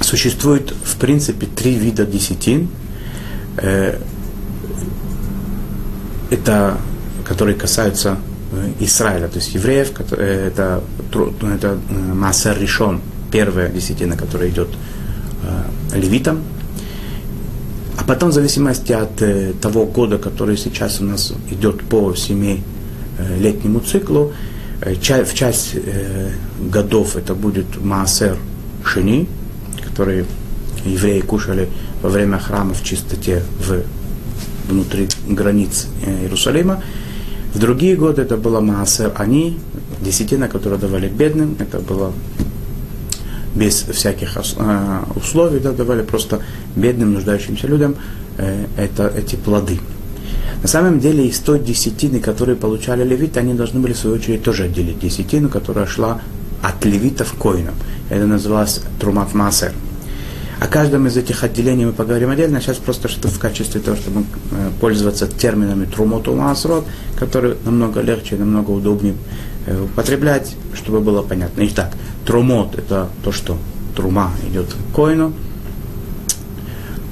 Существует, 0.00 0.72
в 0.84 0.96
принципе, 0.96 1.46
три 1.46 1.74
вида 1.74 2.04
десятин. 2.04 2.68
Э, 3.58 3.98
это, 6.30 6.78
которые 7.24 7.54
касаются 7.56 8.16
э, 8.52 8.72
Израиля, 8.80 9.28
то 9.28 9.36
есть 9.36 9.54
евреев, 9.54 9.92
э, 10.12 10.48
это, 10.48 10.82
это 11.42 11.78
Маасер 12.14 12.58
решен, 12.58 13.00
первая 13.30 13.68
десятина, 13.68 14.16
которая 14.16 14.48
идет 14.48 14.68
левитам, 15.92 16.42
а 17.98 18.04
потом, 18.04 18.30
в 18.30 18.32
зависимости 18.32 18.92
от 18.92 19.22
того 19.60 19.86
года, 19.86 20.18
который 20.18 20.56
сейчас 20.56 21.00
у 21.00 21.04
нас 21.04 21.32
идет 21.50 21.82
по 21.84 22.14
семилетнему 22.14 23.80
циклу, 23.80 24.32
э, 24.32 24.51
в 24.84 25.34
часть 25.34 25.74
э, 25.74 26.30
годов 26.60 27.16
это 27.16 27.34
будет 27.34 27.82
Маасер 27.82 28.36
Шини, 28.84 29.28
который 29.84 30.24
евреи 30.84 31.20
кушали 31.20 31.68
во 32.02 32.08
время 32.08 32.38
храма 32.38 32.74
в 32.74 32.82
чистоте 32.82 33.42
в, 33.60 33.82
внутри 34.68 35.08
границ 35.28 35.86
э, 36.04 36.22
Иерусалима. 36.22 36.82
В 37.54 37.58
другие 37.58 37.96
годы 37.96 38.22
это 38.22 38.36
было 38.36 38.60
Маасер 38.60 39.12
Ани, 39.16 39.58
десятина, 40.00 40.48
которую 40.48 40.80
давали 40.80 41.08
бедным. 41.08 41.56
Это 41.60 41.78
было 41.78 42.12
без 43.54 43.82
всяких 43.82 44.36
э, 44.36 45.00
условий, 45.14 45.60
да, 45.60 45.72
давали 45.72 46.02
просто 46.02 46.40
бедным, 46.74 47.12
нуждающимся 47.12 47.68
людям 47.68 47.94
э, 48.38 48.66
это, 48.76 49.12
эти 49.16 49.36
плоды. 49.36 49.78
На 50.62 50.68
самом 50.68 51.00
деле 51.00 51.26
из 51.26 51.38
той 51.40 51.58
десятины, 51.58 52.20
которые 52.20 52.56
получали 52.56 53.02
левиты, 53.04 53.40
они 53.40 53.54
должны 53.54 53.80
были 53.80 53.92
в 53.92 53.98
свою 53.98 54.16
очередь 54.16 54.44
тоже 54.44 54.64
отделить 54.64 55.00
десятину, 55.00 55.48
которая 55.48 55.86
шла 55.86 56.20
от 56.62 56.84
левитов 56.84 57.32
к 57.32 57.36
коинам. 57.36 57.74
Это 58.10 58.26
называлось 58.26 58.80
трумат 59.00 59.34
маасер. 59.34 59.72
О 60.60 60.68
каждом 60.68 61.08
из 61.08 61.16
этих 61.16 61.42
отделений 61.42 61.86
мы 61.86 61.92
поговорим 61.92 62.30
отдельно. 62.30 62.60
Сейчас 62.60 62.76
просто 62.76 63.08
что 63.08 63.26
в 63.26 63.40
качестве 63.40 63.80
того, 63.80 63.96
чтобы 63.96 64.20
э, 64.52 64.70
пользоваться 64.80 65.26
терминами 65.26 65.86
трумоту 65.86 66.34
маасрот, 66.36 66.84
которые 67.18 67.56
намного 67.64 68.00
легче, 68.00 68.36
намного 68.36 68.70
удобнее 68.70 69.14
употреблять, 69.66 70.56
чтобы 70.74 71.00
было 71.00 71.22
понятно. 71.22 71.62
Итак, 71.66 71.92
Трумот– 72.26 72.74
это 72.78 73.08
то, 73.24 73.32
что 73.32 73.58
трума 73.96 74.32
идет 74.48 74.66
к 74.66 74.94
коину, 74.94 75.32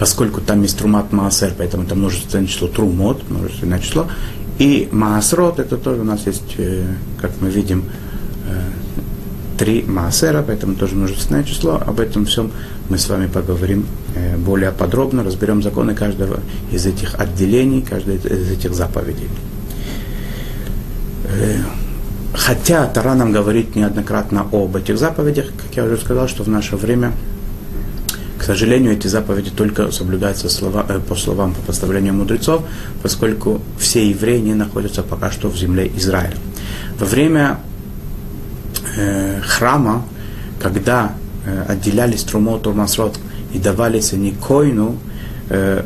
поскольку 0.01 0.41
там 0.41 0.63
есть 0.63 0.79
трумат 0.79 1.13
маасер, 1.13 1.53
поэтому 1.59 1.85
это 1.85 1.95
множественное 1.95 2.47
число 2.47 2.69
трумот, 2.69 3.29
множественное 3.29 3.79
число. 3.81 4.07
И 4.59 4.89
маасрот– 4.91 5.59
это 5.61 5.77
тоже 5.77 6.01
у 6.01 6.05
нас 6.05 6.27
есть, 6.27 6.55
э, 6.57 6.87
как 7.21 7.33
мы 7.41 7.51
видим, 7.51 7.85
э, 8.49 8.63
три 9.59 9.83
маасера, 9.83 10.43
поэтому 10.43 10.75
тоже 10.75 10.95
множественное 10.95 11.45
число. 11.45 11.83
Об 11.87 12.01
этом 12.01 12.25
всем 12.25 12.51
мы 12.89 12.97
с 12.97 13.11
вами 13.11 13.27
поговорим 13.27 13.85
э, 14.15 14.39
более 14.39 14.73
подробно, 14.73 15.23
разберем 15.23 15.63
законы 15.63 15.95
каждого 15.95 16.41
из 16.73 16.87
этих 16.87 17.21
отделений, 17.21 17.83
каждой 17.83 18.17
из 18.17 18.51
этих 18.51 18.75
заповедей. 18.75 19.29
Хотя 22.33 22.87
Тара 22.87 23.15
нам 23.15 23.33
говорит 23.33 23.77
неоднократно 23.77 24.47
об 24.51 24.77
этих 24.77 24.99
заповедях, 24.99 25.47
как 25.57 25.77
я 25.77 25.85
уже 25.85 25.99
сказал, 25.99 26.27
что 26.27 26.43
в 26.43 26.49
наше 26.49 26.77
время, 26.77 27.13
сожалению, 28.51 28.95
эти 28.95 29.07
заповеди 29.07 29.51
только 29.51 29.93
соблюдаются 29.93 30.49
слова, 30.49 30.85
э, 30.89 30.99
по 30.99 31.15
словам, 31.15 31.55
по 31.55 31.61
поставлению 31.63 32.15
мудрецов, 32.15 32.65
поскольку 33.01 33.61
все 33.79 34.09
евреи 34.09 34.41
не 34.41 34.55
находятся 34.55 35.05
пока 35.05 35.31
что 35.31 35.49
в 35.49 35.57
земле 35.57 35.89
Израиля. 35.97 36.35
Во 36.99 37.07
время 37.07 37.61
э, 38.97 39.41
храма, 39.43 40.05
когда 40.61 41.13
э, 41.47 41.65
отделялись 41.69 42.25
Трумот, 42.25 42.63
Турмасрот 42.63 43.21
и 43.55 43.59
давались 43.59 44.13
они 44.15 44.33
Коину, 44.33 44.99
э, 45.49 45.85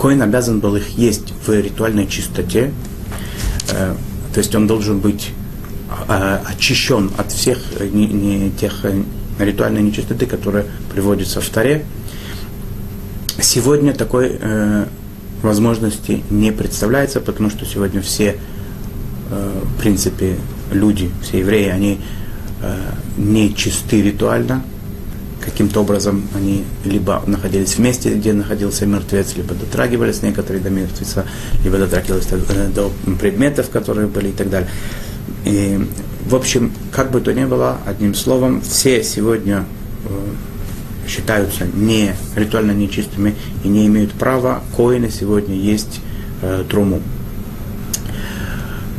Коин 0.00 0.22
обязан 0.22 0.60
был 0.60 0.76
их 0.76 0.90
есть 0.90 1.32
в 1.44 1.50
ритуальной 1.50 2.06
чистоте, 2.06 2.72
э, 3.72 3.94
то 4.32 4.38
есть 4.38 4.54
он 4.54 4.68
должен 4.68 5.00
быть 5.00 5.32
э, 6.06 6.38
очищен 6.46 7.10
от 7.18 7.32
всех 7.32 7.58
не, 7.80 8.06
не 8.06 8.50
тех 8.52 8.84
э, 8.84 9.02
ритуальной 9.38 9.82
нечистоты, 9.82 10.26
которые 10.26 10.66
приводятся 10.92 11.40
в 11.40 11.48
Таре. 11.48 11.84
Сегодня 13.40 13.92
такой 13.92 14.38
э, 14.40 14.86
возможности 15.42 16.22
не 16.30 16.52
представляется, 16.52 17.20
потому 17.20 17.50
что 17.50 17.64
сегодня 17.66 18.00
все, 18.00 18.36
э, 19.30 19.62
в 19.62 19.80
принципе, 19.80 20.36
люди, 20.72 21.10
все 21.22 21.40
евреи, 21.40 21.68
они 21.68 22.00
э, 22.62 22.76
не 23.18 23.54
чисты 23.54 24.02
ритуально, 24.02 24.62
каким-то 25.44 25.80
образом 25.80 26.26
они 26.34 26.64
либо 26.84 27.22
находились 27.26 27.74
в 27.74 27.78
месте, 27.78 28.12
где 28.14 28.32
находился 28.32 28.86
мертвец, 28.86 29.36
либо 29.36 29.54
дотрагивались 29.54 30.22
некоторые 30.22 30.62
до 30.62 30.70
мертвеца, 30.70 31.24
либо 31.62 31.78
дотрагивались 31.78 32.26
до 32.74 32.90
предметов, 33.20 33.70
которые 33.70 34.08
были 34.08 34.28
и 34.28 34.32
так 34.32 34.50
далее. 34.50 34.68
И, 35.44 35.86
в 36.26 36.34
общем, 36.34 36.72
как 36.92 37.12
бы 37.12 37.20
то 37.20 37.32
ни 37.32 37.44
было, 37.44 37.78
одним 37.86 38.14
словом, 38.14 38.60
все 38.60 39.04
сегодня 39.04 39.64
э, 40.04 40.08
считаются 41.08 41.66
не 41.72 42.14
ритуально 42.34 42.72
нечистыми 42.72 43.34
и 43.62 43.68
не 43.68 43.86
имеют 43.86 44.12
права, 44.12 44.60
коины 44.76 45.08
сегодня 45.08 45.54
есть 45.54 46.00
э, 46.42 46.64
труму. 46.68 47.00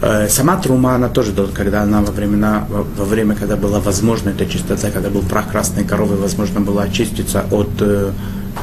Э, 0.01 0.29
сама 0.29 0.55
трума, 0.55 0.95
она 0.95 1.09
тоже, 1.09 1.33
когда 1.53 1.83
она 1.83 2.01
во 2.01 2.13
времена, 2.13 2.65
во 2.69 3.03
время, 3.03 3.35
когда 3.35 3.57
была 3.57 3.81
возможна 3.81 4.29
эта 4.29 4.45
чистота, 4.45 4.89
когда 4.89 5.09
был 5.09 5.21
прах 5.21 5.51
красной 5.51 5.83
коровы, 5.83 6.15
возможно 6.15 6.61
было 6.61 6.83
очиститься 6.83 7.45
от 7.51 7.69
э, 7.81 8.11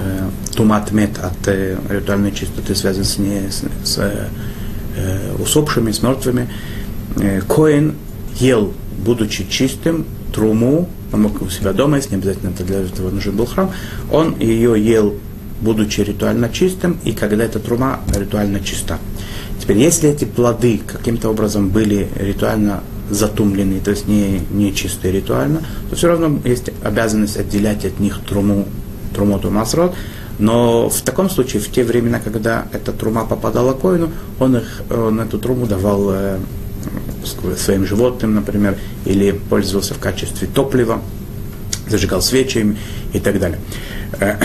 э 0.00 0.28
тумат 0.56 0.90
мет, 0.92 1.18
от 1.18 1.48
э, 1.48 1.76
ритуальной 1.90 2.32
чистоты, 2.32 2.74
связанной 2.74 3.04
с, 3.04 3.18
не, 3.18 3.50
с, 3.50 3.64
с 3.84 3.98
э, 3.98 5.34
усопшими, 5.38 5.92
с 5.92 6.02
мертвыми. 6.02 6.48
Э, 7.16 7.42
Коин 7.42 7.94
ел, 8.40 8.72
будучи 9.04 9.46
чистым, 9.48 10.04
труму, 10.32 10.88
он 11.12 11.22
мог 11.22 11.40
у 11.42 11.48
себя 11.48 11.72
дома 11.72 11.96
есть, 11.96 12.10
не 12.10 12.16
обязательно 12.16 12.50
это 12.50 12.64
для 12.64 12.80
этого 12.80 13.10
нужен 13.10 13.36
был 13.36 13.46
храм, 13.46 13.70
он 14.10 14.36
ее 14.38 14.74
ел, 14.76 15.14
будучи 15.60 16.00
ритуально 16.00 16.48
чистым, 16.48 16.98
и 17.04 17.12
когда 17.12 17.44
эта 17.44 17.60
трума 17.60 18.00
ритуально 18.14 18.60
чиста. 18.60 18.98
Теперь, 19.60 19.78
если 19.78 20.10
эти 20.10 20.24
плоды 20.24 20.80
каким-то 20.84 21.30
образом 21.30 21.70
были 21.70 22.08
ритуально 22.16 22.82
затумлены, 23.10 23.80
то 23.80 23.90
есть 23.90 24.08
не, 24.08 24.40
не 24.50 24.74
чистые 24.74 25.12
ритуально, 25.12 25.62
то 25.88 25.96
все 25.96 26.08
равно 26.08 26.40
есть 26.44 26.70
обязанность 26.82 27.36
отделять 27.36 27.84
от 27.84 28.00
них 28.00 28.20
труму, 28.26 28.66
трумоту 29.14 29.50
масрот, 29.50 29.94
но 30.38 30.88
в 30.88 31.00
таком 31.02 31.30
случае, 31.30 31.62
в 31.62 31.70
те 31.70 31.84
времена, 31.84 32.18
когда 32.18 32.66
эта 32.72 32.92
трума 32.92 33.24
попадала 33.24 33.72
коину, 33.72 34.10
он, 34.40 34.56
их, 34.56 34.82
он 34.90 35.20
эту 35.20 35.38
труму 35.38 35.66
давал 35.66 36.10
э, 36.10 36.38
своим 37.24 37.86
животным, 37.86 38.34
например, 38.34 38.76
или 39.04 39.32
пользовался 39.32 39.94
в 39.94 39.98
качестве 39.98 40.48
топлива, 40.48 41.00
зажигал 41.88 42.22
свечи 42.22 42.76
и 43.12 43.20
так 43.20 43.38
далее. 43.38 43.58
Э, 44.20 44.36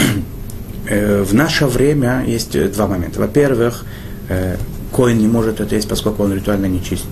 э, 0.87 1.23
в 1.23 1.33
наше 1.33 1.67
время 1.67 2.23
есть 2.25 2.71
два 2.71 2.87
момента. 2.87 3.19
Во-первых, 3.19 3.85
э, 4.29 4.57
Коин 4.95 5.17
не 5.17 5.27
может 5.27 5.59
это 5.59 5.75
есть, 5.75 5.87
поскольку 5.87 6.23
он 6.23 6.33
ритуально 6.33 6.65
не 6.65 6.83
чист, 6.83 7.05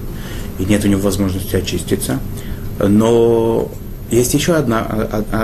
и 0.59 0.65
нет 0.65 0.83
у 0.83 0.87
него 0.87 1.01
возможности 1.01 1.55
очиститься. 1.55 2.19
Но 2.79 3.71
есть 4.09 4.33
еще 4.33 4.55
одна, 4.55 4.83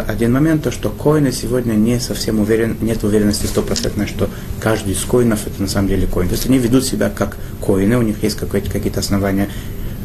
один 0.07 0.31
момент, 0.31 0.63
то, 0.63 0.71
что 0.71 0.89
коины 0.89 1.31
сегодня 1.33 1.73
не 1.73 1.99
совсем 1.99 2.39
уверен, 2.39 2.77
нет 2.79 3.03
уверенности 3.03 3.45
стопроцентной, 3.45 4.07
что 4.07 4.29
каждый 4.62 4.93
из 4.93 5.03
коинов 5.03 5.45
это 5.45 5.62
на 5.62 5.67
самом 5.67 5.89
деле 5.89 6.07
коин. 6.07 6.29
То 6.29 6.36
есть 6.36 6.45
они 6.45 6.59
ведут 6.59 6.86
себя 6.86 7.09
как 7.09 7.38
коины, 7.59 7.97
у 7.97 8.01
них 8.01 8.23
есть 8.23 8.38
какие-то 8.38 9.01
основания 9.01 9.49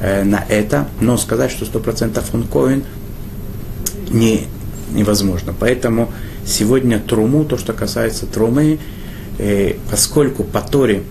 э, 0.01 0.25
на 0.25 0.45
это, 0.49 0.89
но 1.01 1.17
сказать, 1.17 1.51
что 1.51 1.65
100% 1.65 2.23
он 2.33 2.45
коин, 2.45 2.85
не, 4.11 4.47
невозможно. 4.93 5.55
Поэтому 5.59 6.13
сегодня 6.47 6.99
труму, 6.99 7.45
то, 7.45 7.59
что 7.59 7.73
касается 7.73 8.27
трумы, 8.27 8.79
э, 9.39 9.75
поскольку 9.91 10.45
по 10.45 10.61
Торе 10.61 11.03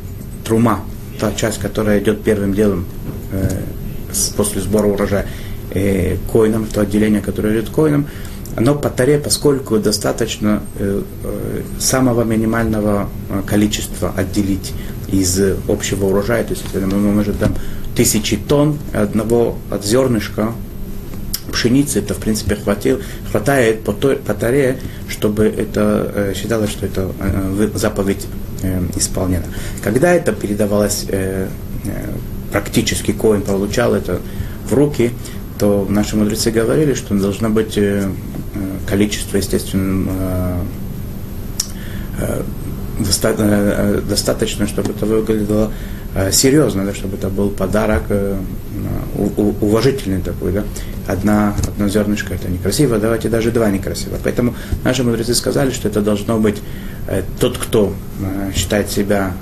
трума, 0.43 0.81
та 1.19 1.33
часть, 1.33 1.59
которая 1.59 1.99
идет 1.99 2.23
первым 2.23 2.53
делом 2.53 2.85
э, 3.31 3.61
с, 4.11 4.29
после 4.29 4.61
сбора 4.61 4.87
урожая, 4.87 5.27
э, 5.71 6.17
коином, 6.31 6.65
то 6.65 6.81
отделение, 6.81 7.21
которое 7.21 7.59
идет 7.59 7.69
коином, 7.69 8.07
оно 8.55 8.73
по 8.73 8.89
таре, 8.89 9.19
поскольку 9.19 9.77
достаточно 9.77 10.63
э, 10.79 11.03
э, 11.23 11.61
самого 11.79 12.23
минимального 12.23 13.07
э, 13.29 13.41
количества 13.45 14.11
отделить 14.17 14.73
из 15.07 15.39
общего 15.67 16.05
урожая, 16.07 16.43
то 16.43 16.53
есть 16.53 16.65
мы 16.73 17.11
можем 17.11 17.35
там 17.35 17.55
тысячи 17.95 18.37
тонн 18.37 18.77
одного 18.93 19.57
от 19.71 19.85
зернышка 19.85 20.53
пшеницы, 21.51 21.99
это 21.99 22.13
в 22.13 22.17
принципе 22.17 22.55
хватил, 22.55 22.99
хватает 23.31 23.83
по, 23.83 23.93
то, 23.93 24.15
по 24.15 24.33
таре, 24.33 24.79
чтобы 25.09 25.45
это 25.45 26.11
э, 26.13 26.33
считалось, 26.35 26.69
что 26.69 26.85
это 26.85 27.11
э, 27.19 27.69
заповедь 27.73 28.27
э, 28.61 28.83
исполнена. 28.95 29.45
Когда 29.83 30.13
это 30.13 30.33
передавалось 30.33 31.05
э, 31.07 31.47
э, 31.85 31.89
практически 32.51 33.11
коин 33.11 33.41
получал 33.41 33.95
это 33.95 34.19
в 34.69 34.73
руки, 34.73 35.11
то 35.57 35.87
наши 35.89 36.15
мудрецы 36.15 36.51
говорили, 36.51 36.93
что 36.93 37.15
должно 37.15 37.49
быть 37.49 37.77
э, 37.77 38.09
количество, 38.87 39.37
естественно, 39.37 40.61
э, 42.99 43.97
э, 43.97 44.01
достаточно, 44.07 44.67
чтобы 44.67 44.91
это 44.91 45.05
выглядело 45.05 45.71
серьезно, 46.31 46.83
да, 46.85 46.95
чтобы 46.95 47.17
это 47.17 47.29
был 47.29 47.51
подарок 47.51 48.03
уважительный 49.61 50.21
такой, 50.21 50.51
да. 50.51 50.63
Одна, 51.05 51.55
одно 51.67 51.87
зернышко 51.89 52.33
это 52.33 52.49
некрасиво, 52.49 52.97
давайте 52.97 53.29
даже 53.29 53.51
два 53.51 53.69
некрасиво. 53.69 54.17
Поэтому 54.23 54.55
наши 54.83 55.03
мудрецы 55.03 55.35
сказали, 55.35 55.69
что 55.69 55.89
это 55.89 56.01
должно 56.01 56.39
быть 56.39 56.57
тот, 57.39 57.59
кто 57.59 57.93
считает 58.55 58.89
себя 58.89 59.33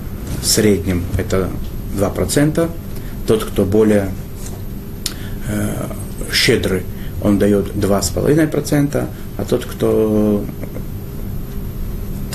средним, 0.43 1.05
это 1.17 1.49
2%, 1.97 2.69
тот, 3.25 3.45
кто 3.45 3.63
более 3.63 4.09
щедрый, 6.33 6.83
он 7.23 7.39
дает 7.39 7.73
2,5%, 7.73 9.07
а 9.37 9.45
тот, 9.45 9.65
кто 9.65 10.43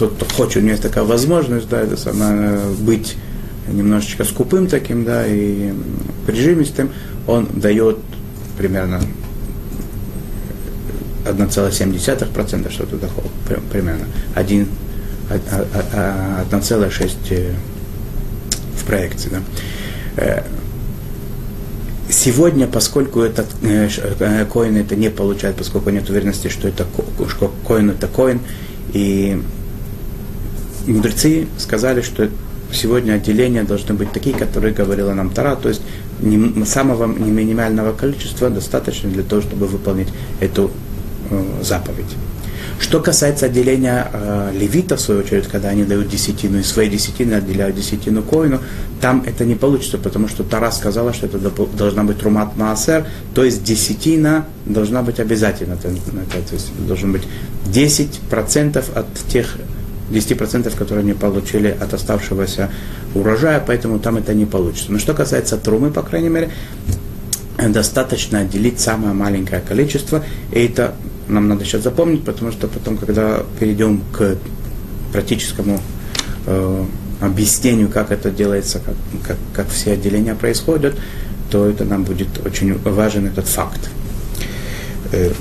тот, 0.00 0.14
кто 0.14 0.24
хочет, 0.34 0.56
у 0.56 0.60
него 0.60 0.70
есть 0.70 0.82
такая 0.82 1.04
возможность, 1.04 1.68
да, 1.68 1.80
это 1.80 1.96
самое, 1.96 2.58
быть 2.78 3.16
немножечко 3.68 4.24
скупым 4.24 4.66
таким, 4.66 5.04
да, 5.04 5.26
и 5.26 5.72
прижимистым, 6.26 6.90
он 7.26 7.46
дает 7.54 7.98
примерно 8.56 9.00
1,7%, 11.26 12.72
что-то 12.72 12.96
такое, 12.96 13.60
примерно, 13.70 14.06
1, 14.34 14.68
1,6 15.28 17.54
в 18.76 18.84
проекции, 18.84 19.30
да. 19.30 19.40
Э, 20.16 20.42
Сегодня, 22.12 22.66
поскольку 22.66 23.20
этот 23.20 23.46
э, 23.62 23.88
э, 24.18 24.44
коин 24.44 24.76
это 24.76 24.96
не 24.96 25.10
получает, 25.10 25.54
поскольку 25.54 25.90
нет 25.90 26.10
уверенности, 26.10 26.48
что 26.48 26.66
это 26.66 26.84
коин 27.64 27.90
это 27.90 28.08
коин, 28.08 28.40
и 28.92 29.40
мудрецы 30.86 31.46
сказали, 31.58 32.02
что 32.02 32.28
сегодня 32.72 33.14
отделения 33.14 33.64
должны 33.64 33.94
быть 33.94 34.12
такие, 34.12 34.36
которые 34.36 34.72
говорила 34.72 35.12
нам 35.12 35.30
Тара, 35.30 35.56
то 35.56 35.68
есть 35.68 35.82
не, 36.20 36.64
самого 36.64 37.06
не 37.06 37.30
минимального 37.30 37.92
количества 37.92 38.50
достаточно 38.50 39.10
для 39.10 39.22
того, 39.22 39.42
чтобы 39.42 39.66
выполнить 39.66 40.08
эту 40.40 40.70
э, 41.30 41.42
заповедь. 41.62 42.16
Что 42.78 43.00
касается 43.00 43.46
отделения 43.46 44.08
э, 44.10 44.52
левита, 44.54 44.96
в 44.96 45.00
свою 45.00 45.20
очередь, 45.20 45.46
когда 45.48 45.68
они 45.68 45.84
дают 45.84 46.08
десятину, 46.08 46.58
и 46.58 46.62
свои 46.62 46.88
десятины 46.88 47.34
отделяют 47.34 47.76
десятину 47.76 48.22
коину, 48.22 48.60
там 49.02 49.22
это 49.26 49.44
не 49.44 49.54
получится, 49.54 49.98
потому 49.98 50.28
что 50.28 50.44
Тара 50.44 50.70
сказала, 50.70 51.12
что 51.12 51.26
это 51.26 51.38
должна 51.76 52.04
быть 52.04 52.18
трумат 52.18 52.56
маасер, 52.56 53.06
то 53.34 53.44
есть 53.44 53.64
десятина 53.64 54.46
должна 54.64 55.02
быть 55.02 55.20
обязательно. 55.20 55.76
То 55.76 55.88
есть 56.52 56.70
должно 56.86 57.12
быть 57.12 57.22
10% 57.66 58.84
от 58.94 59.14
тех 59.28 59.56
10%, 60.10 60.76
которые 60.76 61.02
они 61.02 61.12
получили 61.12 61.76
от 61.80 61.94
оставшегося 61.94 62.70
урожая, 63.14 63.62
поэтому 63.64 63.98
там 63.98 64.16
это 64.16 64.34
не 64.34 64.46
получится. 64.46 64.92
Но 64.92 64.98
что 64.98 65.14
касается 65.14 65.56
трумы, 65.56 65.90
по 65.90 66.02
крайней 66.02 66.28
мере, 66.28 66.50
достаточно 67.68 68.40
отделить 68.40 68.80
самое 68.80 69.12
маленькое 69.12 69.60
количество, 69.60 70.24
и 70.52 70.64
это 70.64 70.94
нам 71.28 71.48
надо 71.48 71.64
сейчас 71.64 71.82
запомнить, 71.82 72.24
потому 72.24 72.50
что 72.52 72.66
потом, 72.66 72.96
когда 72.96 73.42
перейдем 73.58 74.02
к 74.12 74.36
практическому 75.12 75.80
э, 76.46 76.84
объяснению, 77.20 77.88
как 77.88 78.10
это 78.10 78.30
делается, 78.30 78.80
как, 78.80 78.94
как, 79.26 79.36
как 79.52 79.68
все 79.68 79.92
отделения 79.92 80.34
происходят, 80.34 80.94
то 81.50 81.66
это 81.66 81.84
нам 81.84 82.04
будет 82.04 82.44
очень 82.44 82.78
важен 82.78 83.26
этот 83.26 83.46
факт. 83.46 83.90
Э, 85.12 85.30
э 85.30 85.32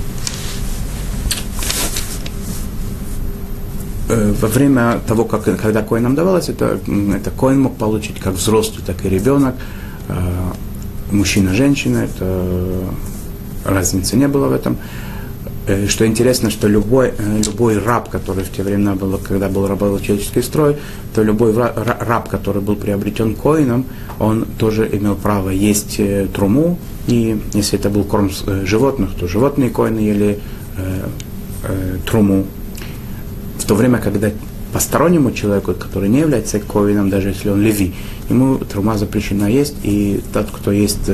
во 4.10 4.48
время 4.48 5.00
того, 5.06 5.24
как, 5.24 5.44
когда 5.44 5.82
коин 5.82 6.04
нам 6.04 6.14
давалось, 6.14 6.48
это, 6.48 6.78
это 7.14 7.30
коин 7.30 7.60
мог 7.60 7.76
получить 7.76 8.18
как 8.18 8.34
взрослый, 8.34 8.82
так 8.84 9.04
и 9.04 9.08
ребенок, 9.08 9.54
э, 10.08 10.14
мужчина, 11.12 11.54
женщина, 11.54 11.98
это 11.98 12.84
разницы 13.64 14.16
не 14.16 14.28
было 14.28 14.48
в 14.48 14.52
этом. 14.52 14.78
Э, 15.66 15.86
что 15.86 16.06
интересно, 16.06 16.50
что 16.50 16.68
любой, 16.68 17.12
э, 17.16 17.42
любой 17.44 17.78
раб, 17.78 18.08
который 18.08 18.44
в 18.44 18.50
те 18.50 18.62
времена 18.62 18.94
был, 18.94 19.18
когда 19.18 19.48
был 19.48 19.66
рабоческий 19.66 20.42
строй, 20.42 20.76
то 21.14 21.22
любой 21.22 21.54
раб, 21.54 22.28
который 22.28 22.62
был 22.62 22.76
приобретен 22.76 23.34
коином, 23.34 23.84
он 24.18 24.46
тоже 24.58 24.88
имел 24.90 25.14
право 25.14 25.50
есть 25.50 25.96
э, 25.98 26.26
труму, 26.34 26.78
и 27.06 27.40
если 27.54 27.78
это 27.78 27.90
был 27.90 28.04
корм 28.04 28.30
животных, 28.64 29.10
то 29.18 29.28
животные 29.28 29.70
коины 29.70 29.98
ели 29.98 30.38
э, 30.76 31.06
э, 31.64 31.96
труму. 32.06 32.46
То 33.70 33.76
время, 33.76 33.98
когда 33.98 34.32
постороннему 34.72 35.30
человеку, 35.30 35.74
который 35.74 36.08
не 36.08 36.18
является 36.18 36.58
коином, 36.58 37.08
даже 37.08 37.28
если 37.28 37.50
он 37.50 37.62
леви, 37.62 37.94
ему 38.28 38.58
трума 38.58 38.98
запрещена 38.98 39.44
есть, 39.44 39.76
и 39.84 40.20
тот, 40.32 40.50
кто 40.50 40.72
есть, 40.72 41.08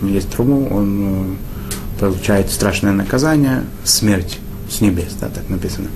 есть 0.00 0.30
труму, 0.30 0.66
он 0.74 1.36
получает 1.98 2.50
страшное 2.50 2.92
наказание, 2.92 3.64
смерть 3.84 4.38
с 4.70 4.80
небес, 4.80 5.12
да, 5.20 5.28
так 5.28 5.46
написано. 5.50 5.88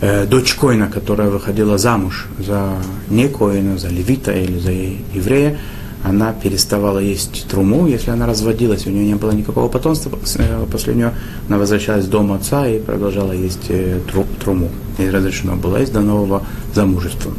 Э, 0.00 0.26
дочь 0.26 0.54
Коина, 0.54 0.86
которая 0.86 1.28
выходила 1.28 1.76
замуж 1.76 2.28
за 2.38 2.74
не 3.10 3.26
Коина, 3.28 3.78
за 3.78 3.88
левита 3.88 4.30
или 4.30 4.60
за 4.60 4.70
еврея, 4.70 5.58
она 6.04 6.32
переставала 6.32 6.98
есть 6.98 7.46
труму, 7.48 7.86
если 7.86 8.10
она 8.10 8.26
разводилась, 8.26 8.86
у 8.86 8.90
нее 8.90 9.06
не 9.06 9.14
было 9.14 9.32
никакого 9.32 9.68
потомства, 9.68 10.16
э, 10.36 10.66
после 10.70 10.94
нее 10.94 11.12
она 11.48 11.58
возвращалась 11.58 12.04
в 12.04 12.10
дом 12.10 12.32
отца 12.32 12.68
и 12.68 12.78
продолжала 12.78 13.32
есть 13.32 13.66
э, 13.68 14.00
труму. 14.40 14.70
И 14.98 15.10
разрешено 15.10 15.56
было 15.56 15.78
есть 15.78 15.92
до 15.92 16.00
нового 16.00 16.44
замужества. 16.74 17.32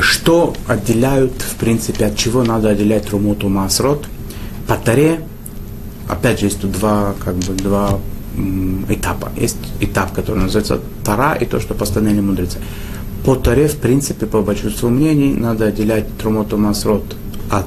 Что 0.00 0.54
отделяют, 0.66 1.32
в 1.40 1.56
принципе, 1.56 2.06
от 2.06 2.16
чего 2.16 2.42
надо 2.44 2.68
отделять 2.70 3.06
трумуту 3.06 3.48
масрот? 3.48 4.04
По 4.66 4.76
таре, 4.76 5.20
опять 6.08 6.40
же, 6.40 6.46
есть 6.46 6.60
тут 6.60 6.72
два, 6.72 7.14
как 7.24 7.36
бы, 7.36 7.54
два 7.54 7.98
этапа. 8.88 9.30
Есть 9.36 9.56
этап, 9.80 10.12
который 10.12 10.42
называется 10.42 10.80
Тара, 11.04 11.34
и 11.34 11.46
то, 11.46 11.58
что 11.58 11.74
постановили 11.74 12.20
мудрецы. 12.20 12.58
По 13.24 13.34
Таре, 13.34 13.68
в 13.68 13.76
принципе, 13.76 14.26
по 14.26 14.42
большинству 14.42 14.88
мнений, 14.88 15.34
надо 15.34 15.66
отделять 15.66 16.06
Трумоту 16.18 16.56
Масрот 16.56 17.16
от 17.50 17.66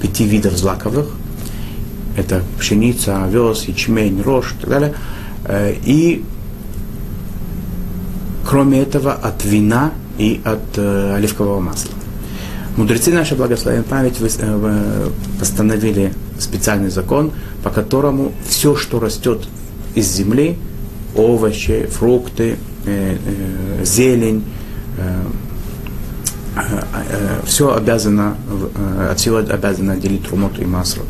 пяти 0.00 0.24
видов 0.24 0.56
злаковых. 0.56 1.08
Это 2.16 2.42
пшеница, 2.58 3.24
овес, 3.24 3.64
ячмень, 3.64 4.22
рожь 4.22 4.54
и 4.56 4.60
так 4.60 4.70
далее. 4.70 4.94
Э, 5.44 5.74
и 5.84 6.24
кроме 8.46 8.80
этого 8.80 9.12
от 9.12 9.44
вина 9.44 9.92
и 10.18 10.40
от 10.44 10.76
э, 10.76 11.14
оливкового 11.16 11.60
масла. 11.60 11.92
Мудрецы 12.76 13.12
наши, 13.12 13.34
благословен 13.34 13.84
память, 13.84 14.16
э, 14.20 15.08
постановили 15.38 16.12
специальный 16.38 16.90
закон, 16.90 17.32
по 17.62 17.70
которому 17.70 18.32
все, 18.48 18.76
что 18.76 19.00
растет 19.00 19.48
из 19.94 20.12
земли, 20.12 20.56
овощи, 21.16 21.88
фрукты, 21.90 22.56
зелень, 23.82 24.44
все 27.44 27.74
обязано, 27.74 28.36
э, 28.74 29.08
от 29.12 29.20
всего 29.20 29.36
обязано 29.38 29.92
отделить 29.92 30.26
трумоту 30.26 30.62
и 30.62 30.66
масрот. 30.66 31.06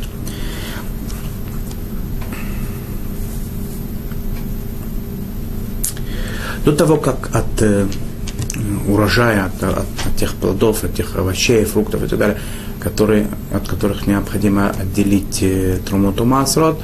До 6.64 6.72
того, 6.72 6.98
как 6.98 7.30
от 7.34 7.62
урожая 8.88 9.46
от, 9.46 9.62
от, 9.62 9.78
от 9.78 10.16
тех 10.16 10.34
плодов, 10.34 10.84
от 10.84 10.94
тех 10.94 11.16
овощей, 11.16 11.64
фруктов 11.64 12.02
и 12.02 12.06
так 12.08 12.18
далее, 12.18 12.38
которые, 12.80 13.28
от 13.52 13.68
которых 13.68 14.06
необходимо 14.06 14.70
отделить 14.70 15.42
э, 15.42 15.78
трумуту 15.86 16.24
масрот. 16.24 16.80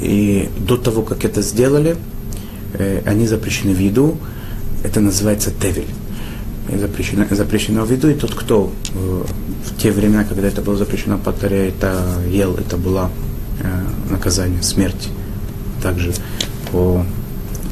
И 0.00 0.48
до 0.58 0.76
того, 0.76 1.02
как 1.02 1.24
это 1.24 1.42
сделали, 1.42 1.96
э, 2.74 3.02
они 3.06 3.26
запрещены 3.26 3.74
в 3.74 3.78
еду. 3.78 4.18
Это 4.84 5.00
называется 5.00 5.50
тевель. 5.50 5.88
Запрещено, 6.76 7.24
запрещено 7.30 7.84
в 7.84 7.90
виду, 7.90 8.10
и 8.10 8.14
тот, 8.14 8.34
кто 8.34 8.70
э, 8.92 9.24
в 9.64 9.80
те 9.80 9.90
времена, 9.90 10.24
когда 10.24 10.48
это 10.48 10.60
было 10.60 10.76
запрещено, 10.76 11.16
повторяю, 11.16 11.70
это 11.70 12.20
ел, 12.28 12.54
это 12.56 12.76
было 12.76 13.10
э, 13.60 13.82
наказание, 14.10 14.62
смерть. 14.62 15.08
Также 15.82 16.12
по, 16.70 17.06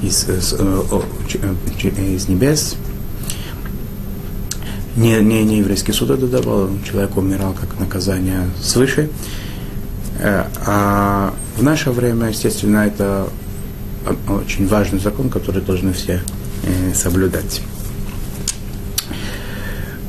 из, 0.03 0.27
из, 0.31 0.55
э, 0.59 2.13
из 2.15 2.29
небес 2.29 2.77
не, 4.97 5.21
не, 5.21 5.45
не 5.45 5.59
еврейский 5.59 5.93
суд 5.93 6.11
это 6.11 6.27
давал, 6.27 6.71
человек 6.91 7.19
умирал 7.19 7.53
как 7.53 7.79
наказание 7.79 8.49
свыше. 8.63 9.11
А 10.23 11.35
в 11.59 11.63
наше 11.63 11.91
время, 11.91 12.31
естественно, 12.31 12.79
это 12.79 13.29
очень 14.27 14.67
важный 14.67 14.99
закон, 14.99 15.29
который 15.29 15.61
должны 15.61 15.93
все 15.93 16.23
соблюдать. 16.95 17.61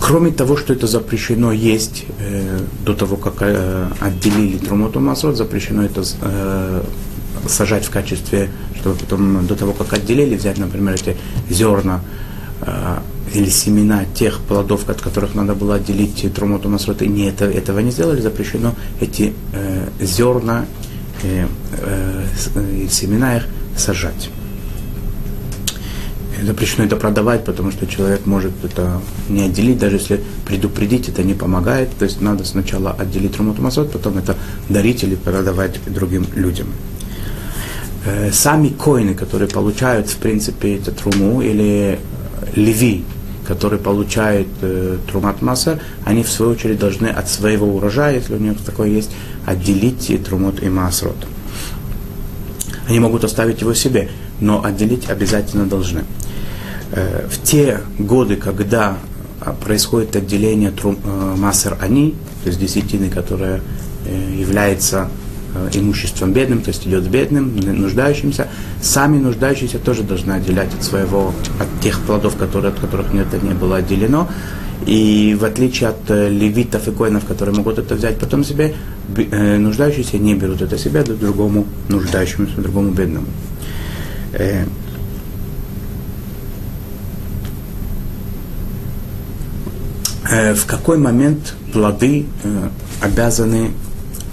Кроме 0.07 0.31
того, 0.31 0.55
что 0.55 0.71
это 0.71 0.87
запрещено 0.87 1.51
есть 1.51 2.05
э, 2.19 2.59
до 2.85 2.93
того, 2.93 3.17
как 3.17 3.41
э, 3.41 3.87
отделили 3.99 4.57
трумоту 4.57 5.01
масрот, 5.01 5.35
запрещено 5.35 5.83
это 5.83 6.01
э, 6.21 6.81
сажать 7.45 7.83
в 7.83 7.89
качестве, 7.89 8.49
чтобы 8.79 8.95
потом 8.95 9.45
до 9.45 9.57
того, 9.57 9.73
как 9.73 9.91
отделили, 9.91 10.37
взять, 10.37 10.59
например, 10.59 10.93
эти 10.93 11.17
зерна 11.49 11.99
э, 12.61 12.99
или 13.33 13.49
семена 13.49 14.05
тех 14.15 14.39
плодов, 14.39 14.87
от 14.87 15.01
которых 15.01 15.35
надо 15.35 15.55
было 15.55 15.75
отделить 15.75 16.33
трумоту 16.33 16.69
масрот, 16.69 17.01
и 17.01 17.07
не 17.09 17.25
это, 17.27 17.43
этого 17.43 17.79
не 17.79 17.91
сделали, 17.91 18.21
запрещено 18.21 18.75
эти 19.01 19.33
э, 19.51 19.89
зерна 19.99 20.67
э, 21.23 21.47
э, 21.81 22.87
семена 22.89 23.35
их 23.35 23.47
сажать. 23.75 24.29
Запрещено 26.43 26.85
это 26.85 26.95
продавать, 26.95 27.45
потому 27.45 27.71
что 27.71 27.87
человек 27.87 28.25
может 28.25 28.51
это 28.63 29.01
не 29.27 29.43
отделить, 29.43 29.79
даже 29.79 29.95
если 29.95 30.21
предупредить, 30.45 31.09
это 31.09 31.23
не 31.23 31.33
помогает. 31.33 31.89
То 31.97 32.05
есть 32.05 32.21
надо 32.21 32.43
сначала 32.45 32.91
отделить 32.91 33.33
трумоту 33.33 33.61
масот, 33.61 33.91
потом 33.91 34.17
это 34.17 34.35
дарить 34.69 35.03
или 35.03 35.15
продавать 35.15 35.79
другим 35.87 36.27
людям. 36.35 36.67
Э, 38.05 38.31
сами 38.31 38.69
коины, 38.69 39.15
которые 39.15 39.49
получают, 39.49 40.09
в 40.09 40.17
принципе, 40.17 40.75
это 40.75 40.91
труму, 40.91 41.41
или 41.41 41.99
леви, 42.55 43.03
который 43.47 43.79
получает 43.79 44.47
э, 44.61 44.97
трумат 45.09 45.41
масса, 45.41 45.79
они 46.05 46.23
в 46.23 46.29
свою 46.29 46.51
очередь 46.51 46.79
должны 46.79 47.07
от 47.07 47.29
своего 47.29 47.67
урожая, 47.67 48.15
если 48.15 48.35
у 48.35 48.39
них 48.39 48.57
такое 48.63 48.89
есть, 48.89 49.09
отделить 49.45 50.23
трумот 50.25 50.61
и 50.61 50.69
масрот. 50.69 51.17
Они 52.87 52.99
могут 52.99 53.23
оставить 53.23 53.61
его 53.61 53.73
себе, 53.73 54.09
но 54.39 54.63
отделить 54.63 55.09
обязательно 55.09 55.65
должны. 55.65 56.03
Э, 56.91 57.27
в 57.29 57.41
те 57.43 57.81
годы, 57.99 58.35
когда 58.35 58.97
а, 59.41 59.53
происходит 59.53 60.15
отделение 60.15 60.71
э, 60.71 61.35
массер 61.37 61.77
они, 61.81 62.15
то 62.43 62.47
есть 62.47 62.59
десятины, 62.59 63.09
которая 63.09 63.61
э, 64.05 64.35
является 64.39 65.09
имуществом 65.73 66.33
бедным, 66.33 66.61
то 66.61 66.67
есть 66.67 66.85
идет 66.85 67.09
бедным, 67.09 67.55
нуждающимся, 67.55 68.47
сами 68.79 69.17
нуждающиеся 69.17 69.79
тоже 69.79 70.03
должны 70.03 70.33
отделять 70.33 70.71
от 70.71 70.83
своего, 70.83 71.33
от 71.59 71.81
тех 71.81 71.99
плодов, 72.01 72.35
которые, 72.35 72.73
от 72.73 72.79
которых 72.79 73.07
это 73.15 73.43
не 73.43 73.55
было 73.55 73.77
отделено. 73.77 74.29
И 74.85 75.35
в 75.39 75.43
отличие 75.45 75.89
от 75.89 76.09
левитов 76.09 76.87
и 76.87 76.91
коинов, 76.91 77.25
которые 77.25 77.55
могут 77.55 77.79
это 77.79 77.95
взять 77.95 78.19
потом 78.19 78.43
себе, 78.43 78.75
нуждающиеся 79.07 80.19
не 80.19 80.35
берут 80.35 80.61
это 80.61 80.77
себе, 80.77 80.99
а 80.99 81.03
другому 81.03 81.65
нуждающемуся, 81.89 82.61
другому 82.61 82.91
бедному. 82.91 83.25
Э, 90.29 90.53
в 90.53 90.65
какой 90.65 90.97
момент 90.97 91.55
плоды 91.71 92.25
э, 92.43 92.69
обязаны, 93.01 93.71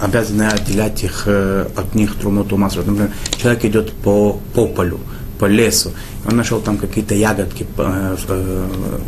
обязаны 0.01 0.43
отделять 0.43 1.03
их, 1.03 1.23
э, 1.25 1.67
от 1.75 1.95
них 1.95 2.15
трумоту 2.15 2.57
масло. 2.57 2.81
Например, 2.81 3.11
человек 3.37 3.63
идет 3.65 3.93
по, 3.93 4.39
по 4.53 4.67
полю, 4.67 4.99
по 5.39 5.45
лесу, 5.45 5.91
он 6.27 6.35
нашел 6.35 6.59
там 6.59 6.77
какие-то 6.77 7.13
ягодки, 7.13 7.65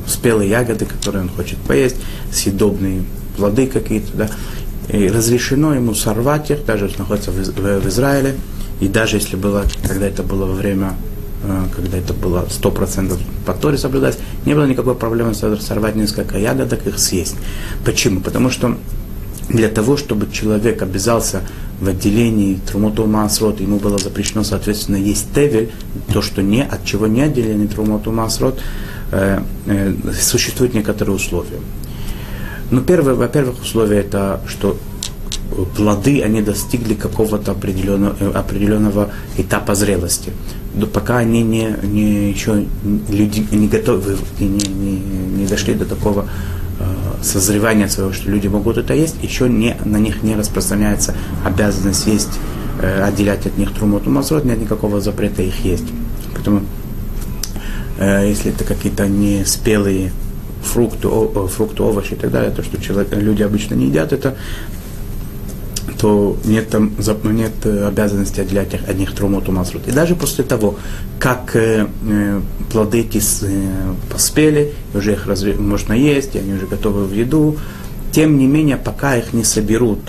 спелые 0.08 0.50
ягоды, 0.50 0.86
которые 0.86 1.24
он 1.24 1.30
хочет 1.30 1.58
поесть, 1.60 1.98
съедобные 2.32 3.04
плоды 3.36 3.68
какие-то, 3.68 4.16
да, 4.16 4.30
и 4.90 5.08
разрешено 5.08 5.74
ему 5.74 5.94
сорвать 5.94 6.52
их, 6.52 6.66
даже 6.66 6.86
если 6.86 7.00
находится 7.00 7.32
в, 7.32 7.36
в, 7.36 7.88
Израиле, 7.88 8.36
и 8.80 8.88
даже 8.88 9.18
если 9.18 9.36
было, 9.36 9.64
когда 9.84 10.08
это 10.08 10.24
было 10.24 10.46
во 10.46 10.54
время 10.54 10.94
Э, 11.44 11.66
когда 11.76 11.98
это 11.98 12.14
было 12.14 12.48
100% 12.50 13.18
по 13.46 13.54
Торе 13.54 13.78
соблюдать, 13.78 14.18
не 14.46 14.56
было 14.56 14.66
никакой 14.66 14.96
проблемы 14.96 15.34
сорвать 15.34 15.96
несколько 15.96 16.38
ягодок, 16.38 16.88
их 16.88 16.98
съесть. 16.98 17.36
Почему? 17.86 18.22
Потому 18.22 18.50
что 18.50 18.76
для 19.50 19.70
того, 19.70 19.98
чтобы 19.98 20.28
человек 20.32 20.82
обязался 20.82 21.42
в 21.80 21.88
отделении 21.88 22.60
Трумоту 22.70 23.06
Масрот, 23.06 23.62
ему 23.62 23.78
было 23.78 23.98
запрещено, 24.00 24.44
соответственно, 24.44 24.98
есть 24.98 25.28
тевель, 25.34 25.72
то, 26.12 26.22
что 26.22 26.42
не, 26.42 26.64
от 26.64 26.84
чего 26.86 27.06
не 27.08 27.22
отделение 27.22 27.68
Трумоту 27.68 28.12
Масрот, 28.12 28.60
э, 29.12 29.40
э, 29.68 29.94
существуют 30.20 30.74
некоторые 30.74 31.16
условия. 31.16 31.60
Ну, 32.70 32.82
первое, 32.82 33.16
во-первых, 33.16 33.62
условие 33.62 34.02
это, 34.02 34.42
что 34.48 34.78
плоды, 35.76 36.22
они 36.22 36.42
достигли 36.42 36.94
какого-то 36.94 37.52
определенного, 37.52 38.16
э, 38.20 38.32
определенного 38.32 39.10
этапа 39.38 39.76
зрелости. 39.76 40.34
Но 40.76 40.86
пока 40.86 41.18
они 41.18 41.44
не, 41.44 41.76
не 41.84 42.30
еще 42.30 42.66
люди 43.10 43.46
не 43.52 43.68
готовы, 43.68 44.18
не, 44.40 44.48
не, 44.48 45.00
не 45.38 45.48
дошли 45.48 45.74
до 45.74 45.86
такого 45.86 46.28
э, 46.80 47.24
созревания 47.24 47.88
своего, 47.88 48.12
что 48.12 48.30
люди 48.30 48.48
могут 48.48 48.78
это 48.78 48.94
есть, 48.94 49.16
еще 49.24 49.50
не, 49.50 49.76
на 49.86 49.98
них 49.98 50.24
не 50.24 50.36
распространяется 50.36 51.16
обязанность 51.46 52.06
есть, 52.06 52.40
э, 52.82 53.02
отделять 53.02 53.46
от 53.46 53.58
них 53.58 53.74
трумоту 53.74 54.10
мазрот, 54.10 54.46
нет 54.46 54.60
никакого 54.60 55.00
запрета 55.00 55.42
их 55.42 55.64
есть. 55.64 55.86
Поэтому, 56.34 56.64
э, 57.98 58.28
если 58.28 58.52
это 58.52 58.64
какие-то 58.66 59.08
не 59.08 59.46
спелые 59.46 60.12
фрукты, 60.64 61.08
о, 61.08 61.48
фрукты, 61.48 61.84
овощи 61.84 62.14
и 62.14 62.16
так 62.16 62.32
далее, 62.32 62.52
то, 62.52 62.64
что 62.64 62.82
человек, 62.82 63.14
люди 63.14 63.44
обычно 63.44 63.76
не 63.76 63.88
едят, 63.88 64.14
это 64.14 64.36
то 66.00 66.38
нет, 66.46 66.70
там, 66.70 66.92
нет 67.36 67.54
э, 67.64 67.88
обязанности 67.88 68.40
отделять 68.40 68.74
от 68.74 68.96
них 68.96 69.14
трумоту 69.14 69.52
масрут. 69.52 69.88
И 69.88 69.92
даже 69.92 70.16
после 70.16 70.44
того, 70.44 70.76
как 71.20 71.56
э, 71.56 71.88
э, 72.08 72.42
плоды 72.72 73.00
эти 73.00 73.18
э, 73.18 73.94
поспели, 74.12 74.74
уже 74.94 75.14
их 75.14 75.26
разве, 75.26 75.56
можно 75.56 75.94
есть, 75.94 76.36
и 76.36 76.40
они 76.40 76.54
уже 76.54 76.68
готовы 76.68 77.06
в 77.06 77.14
еду, 77.14 77.58
тем 78.12 78.38
не 78.38 78.48
менее, 78.48 78.78
пока 78.78 79.18
их 79.18 79.34
не 79.34 79.44
соберут, 79.44 80.00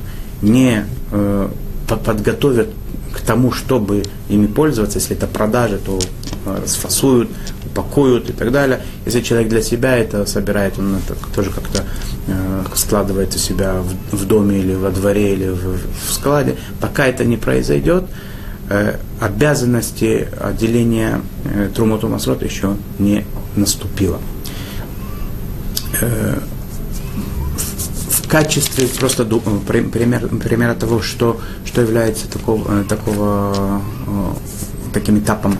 не 0.42 0.84
э, 1.10 1.48
подготовят 1.86 2.68
к 3.12 3.20
тому, 3.20 3.52
чтобы 3.52 4.02
ими 4.28 4.46
пользоваться, 4.46 4.98
если 4.98 5.16
это 5.16 5.26
продажи, 5.26 5.78
то 5.78 5.98
э, 6.46 6.60
расфасуют, 6.62 7.30
упакуют 7.70 8.30
и 8.30 8.32
так 8.32 8.52
далее. 8.52 8.80
Если 9.06 9.20
человек 9.20 9.48
для 9.48 9.62
себя 9.62 9.96
это 9.96 10.26
собирает, 10.26 10.78
он 10.78 10.96
это 10.96 11.14
тоже 11.34 11.50
как-то 11.50 11.84
э, 12.26 12.64
складывает 12.74 13.34
у 13.34 13.38
себя 13.38 13.82
в, 14.10 14.16
в 14.16 14.26
доме 14.26 14.58
или 14.58 14.74
во 14.74 14.90
дворе 14.90 15.34
или 15.34 15.48
в, 15.48 15.78
в 16.08 16.12
складе, 16.12 16.56
пока 16.80 17.06
это 17.06 17.24
не 17.24 17.36
произойдет, 17.36 18.04
э, 18.70 18.96
обязанности 19.20 20.28
отделения 20.40 21.20
э, 21.44 21.70
Трумоту 21.74 22.08
еще 22.40 22.76
не 22.98 23.24
наступило. 23.56 24.18
Э, 26.00 26.38
в 28.28 28.30
качестве 28.30 28.86
просто 28.88 29.22
э, 29.22 29.80
пример, 29.90 30.28
примера 30.28 30.74
того, 30.74 31.00
что, 31.00 31.40
что 31.64 31.80
является 31.80 32.30
такого, 32.30 32.82
э, 32.82 32.84
такого, 32.84 33.82
э, 34.06 34.92
таким 34.92 35.18
этапом 35.18 35.56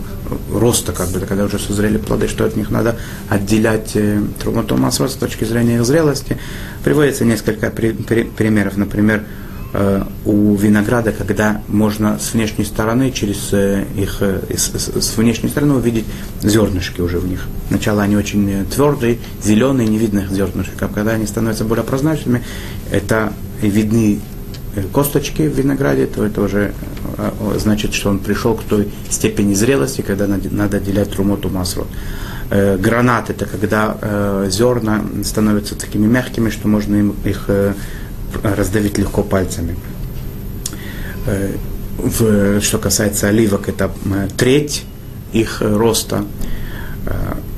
роста, 0.53 0.93
как 0.93 1.09
бы, 1.09 1.21
когда 1.21 1.45
уже 1.45 1.59
созрели 1.59 1.99
плоды, 1.99 2.29
что 2.29 2.45
от 2.45 2.57
них 2.57 2.71
надо 2.71 2.97
отделять 3.29 3.93
э, 3.95 4.21
трумату 4.41 4.77
с 5.09 5.15
точки 5.15 5.45
зрения 5.45 5.77
их 5.77 5.85
зрелости. 5.85 6.39
Приводится 6.85 7.25
несколько 7.25 7.71
при, 7.71 7.93
при, 7.93 8.25
примеров. 8.25 8.77
Например, 8.77 9.25
э, 9.73 10.03
у 10.25 10.55
винограда, 10.55 11.13
когда 11.13 11.63
можно 11.69 12.19
с 12.19 12.35
внешней 12.35 12.65
стороны, 12.65 13.11
через 13.11 13.49
э, 13.53 13.85
их, 13.97 14.23
с, 14.23 15.17
внешней 15.17 15.49
стороны 15.49 15.75
увидеть 15.75 16.05
зернышки 16.43 17.01
уже 17.01 17.19
в 17.19 17.27
них. 17.27 17.47
Сначала 17.69 18.03
они 18.03 18.17
очень 18.17 18.67
твердые, 18.67 19.19
зеленые, 19.43 19.89
не 19.89 19.99
видно 19.99 20.21
их 20.21 20.31
зернышек. 20.31 20.81
А 20.83 20.89
когда 20.89 21.13
они 21.13 21.27
становятся 21.27 21.65
более 21.65 21.85
прозрачными, 21.85 22.43
это 22.91 23.33
видны 23.61 24.21
косточки 24.93 25.43
в 25.43 25.59
винограде, 25.59 26.07
то 26.07 26.25
это 26.25 26.43
уже 26.43 26.73
значит, 27.57 27.95
что 27.95 28.11
он 28.11 28.19
пришел 28.21 28.55
к 28.55 28.63
той 28.63 28.89
степени 29.11 29.55
зрелости, 29.55 30.03
когда 30.03 30.27
надо 30.27 30.77
отделять 30.77 31.11
трумоту 31.11 31.49
масрот. 31.49 31.89
Гранат– 32.51 33.31
это 33.31 33.45
когда 33.47 34.47
зерна 34.49 35.03
становятся 35.25 35.75
такими 35.75 36.07
мягкими, 36.07 36.51
что 36.51 36.69
можно 36.69 37.13
их 37.25 37.51
раздавить 38.43 38.99
легко 38.99 39.23
пальцами. 39.23 39.77
Что 42.61 42.79
касается 42.79 43.29
оливок, 43.29 43.69
это 43.69 43.91
треть 44.37 44.85
их 45.33 45.61
роста. 45.61 46.25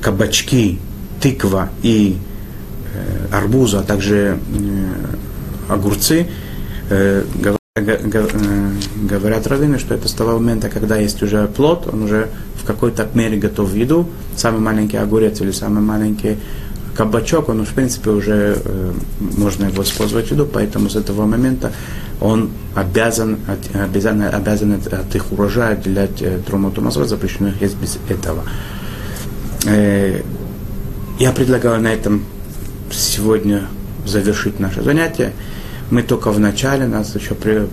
Кабачки, 0.01 0.79
тыква 1.21 1.69
и 1.83 2.17
арбуза, 3.31 3.81
а 3.81 3.83
также 3.83 4.39
огурцы 5.69 6.27
говорят 7.73 9.47
раввины, 9.47 9.79
что 9.79 9.95
это 9.95 10.09
с 10.09 10.11
того 10.11 10.39
момента, 10.39 10.67
когда 10.67 10.97
есть 10.97 11.23
уже 11.23 11.47
плод, 11.47 11.87
он 11.87 12.03
уже 12.03 12.27
в 12.61 12.65
какой-то 12.65 13.07
мере 13.13 13.37
готов 13.37 13.69
в 13.69 13.75
еду. 13.75 14.09
Самый 14.35 14.59
маленький 14.59 14.97
огурец 14.97 15.39
или 15.39 15.51
самый 15.51 15.81
маленький 15.81 16.35
кабачок, 16.97 17.47
он, 17.47 17.63
в 17.65 17.73
принципе, 17.73 18.09
уже 18.09 18.57
э, 18.61 18.93
можно 19.37 19.67
его 19.67 19.83
использовать 19.83 20.27
в 20.27 20.31
еду, 20.31 20.45
поэтому 20.45 20.89
с 20.89 20.97
этого 20.97 21.25
момента 21.25 21.71
он 22.19 22.49
обязан, 22.75 23.37
обязан, 23.73 24.21
обязан 24.21 24.73
от 24.73 25.15
их 25.15 25.31
урожая 25.31 25.75
отделять 25.75 26.21
э, 26.21 26.39
трумоту 26.45 26.81
мазот, 26.81 27.07
запрещенных 27.07 27.61
есть 27.61 27.77
без 27.77 27.99
этого. 28.09 28.43
Э, 29.65 30.21
я 31.19 31.31
предлагаю 31.31 31.81
на 31.81 31.93
этом 31.93 32.25
сегодня 32.91 33.63
завершить 34.05 34.59
наше 34.59 34.83
занятие. 34.83 35.31
Мы 35.91 36.03
только 36.03 36.31
в 36.31 36.39
начале, 36.39 36.87
нас 36.87 37.13
еще, 37.15 37.35
при, 37.35 37.67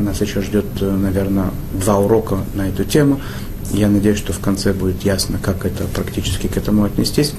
нас 0.00 0.20
еще 0.20 0.40
ждет, 0.42 0.64
наверное, 0.80 1.50
два 1.72 1.98
урока 1.98 2.38
на 2.54 2.68
эту 2.68 2.84
тему. 2.84 3.20
Я 3.72 3.88
надеюсь, 3.88 4.18
что 4.18 4.32
в 4.32 4.38
конце 4.38 4.72
будет 4.72 5.02
ясно, 5.02 5.38
как 5.42 5.66
это 5.66 5.84
практически 5.84 6.46
к 6.46 6.56
этому 6.56 6.84
отнестись, 6.84 7.34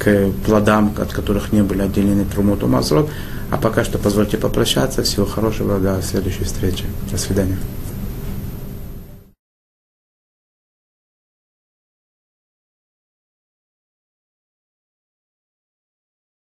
к 0.00 0.32
плодам, 0.44 0.92
от 0.98 1.12
которых 1.12 1.52
не 1.52 1.62
были 1.62 1.82
отделены 1.82 2.24
трумот 2.24 2.62
мазрот. 2.64 3.08
А 3.50 3.56
пока 3.56 3.84
что 3.84 3.98
позвольте 3.98 4.36
попрощаться. 4.36 5.04
Всего 5.04 5.26
хорошего, 5.26 5.78
до 5.78 6.02
следующей 6.02 6.42
встречи. 6.42 6.84
До 7.12 7.16
свидания. 7.16 7.56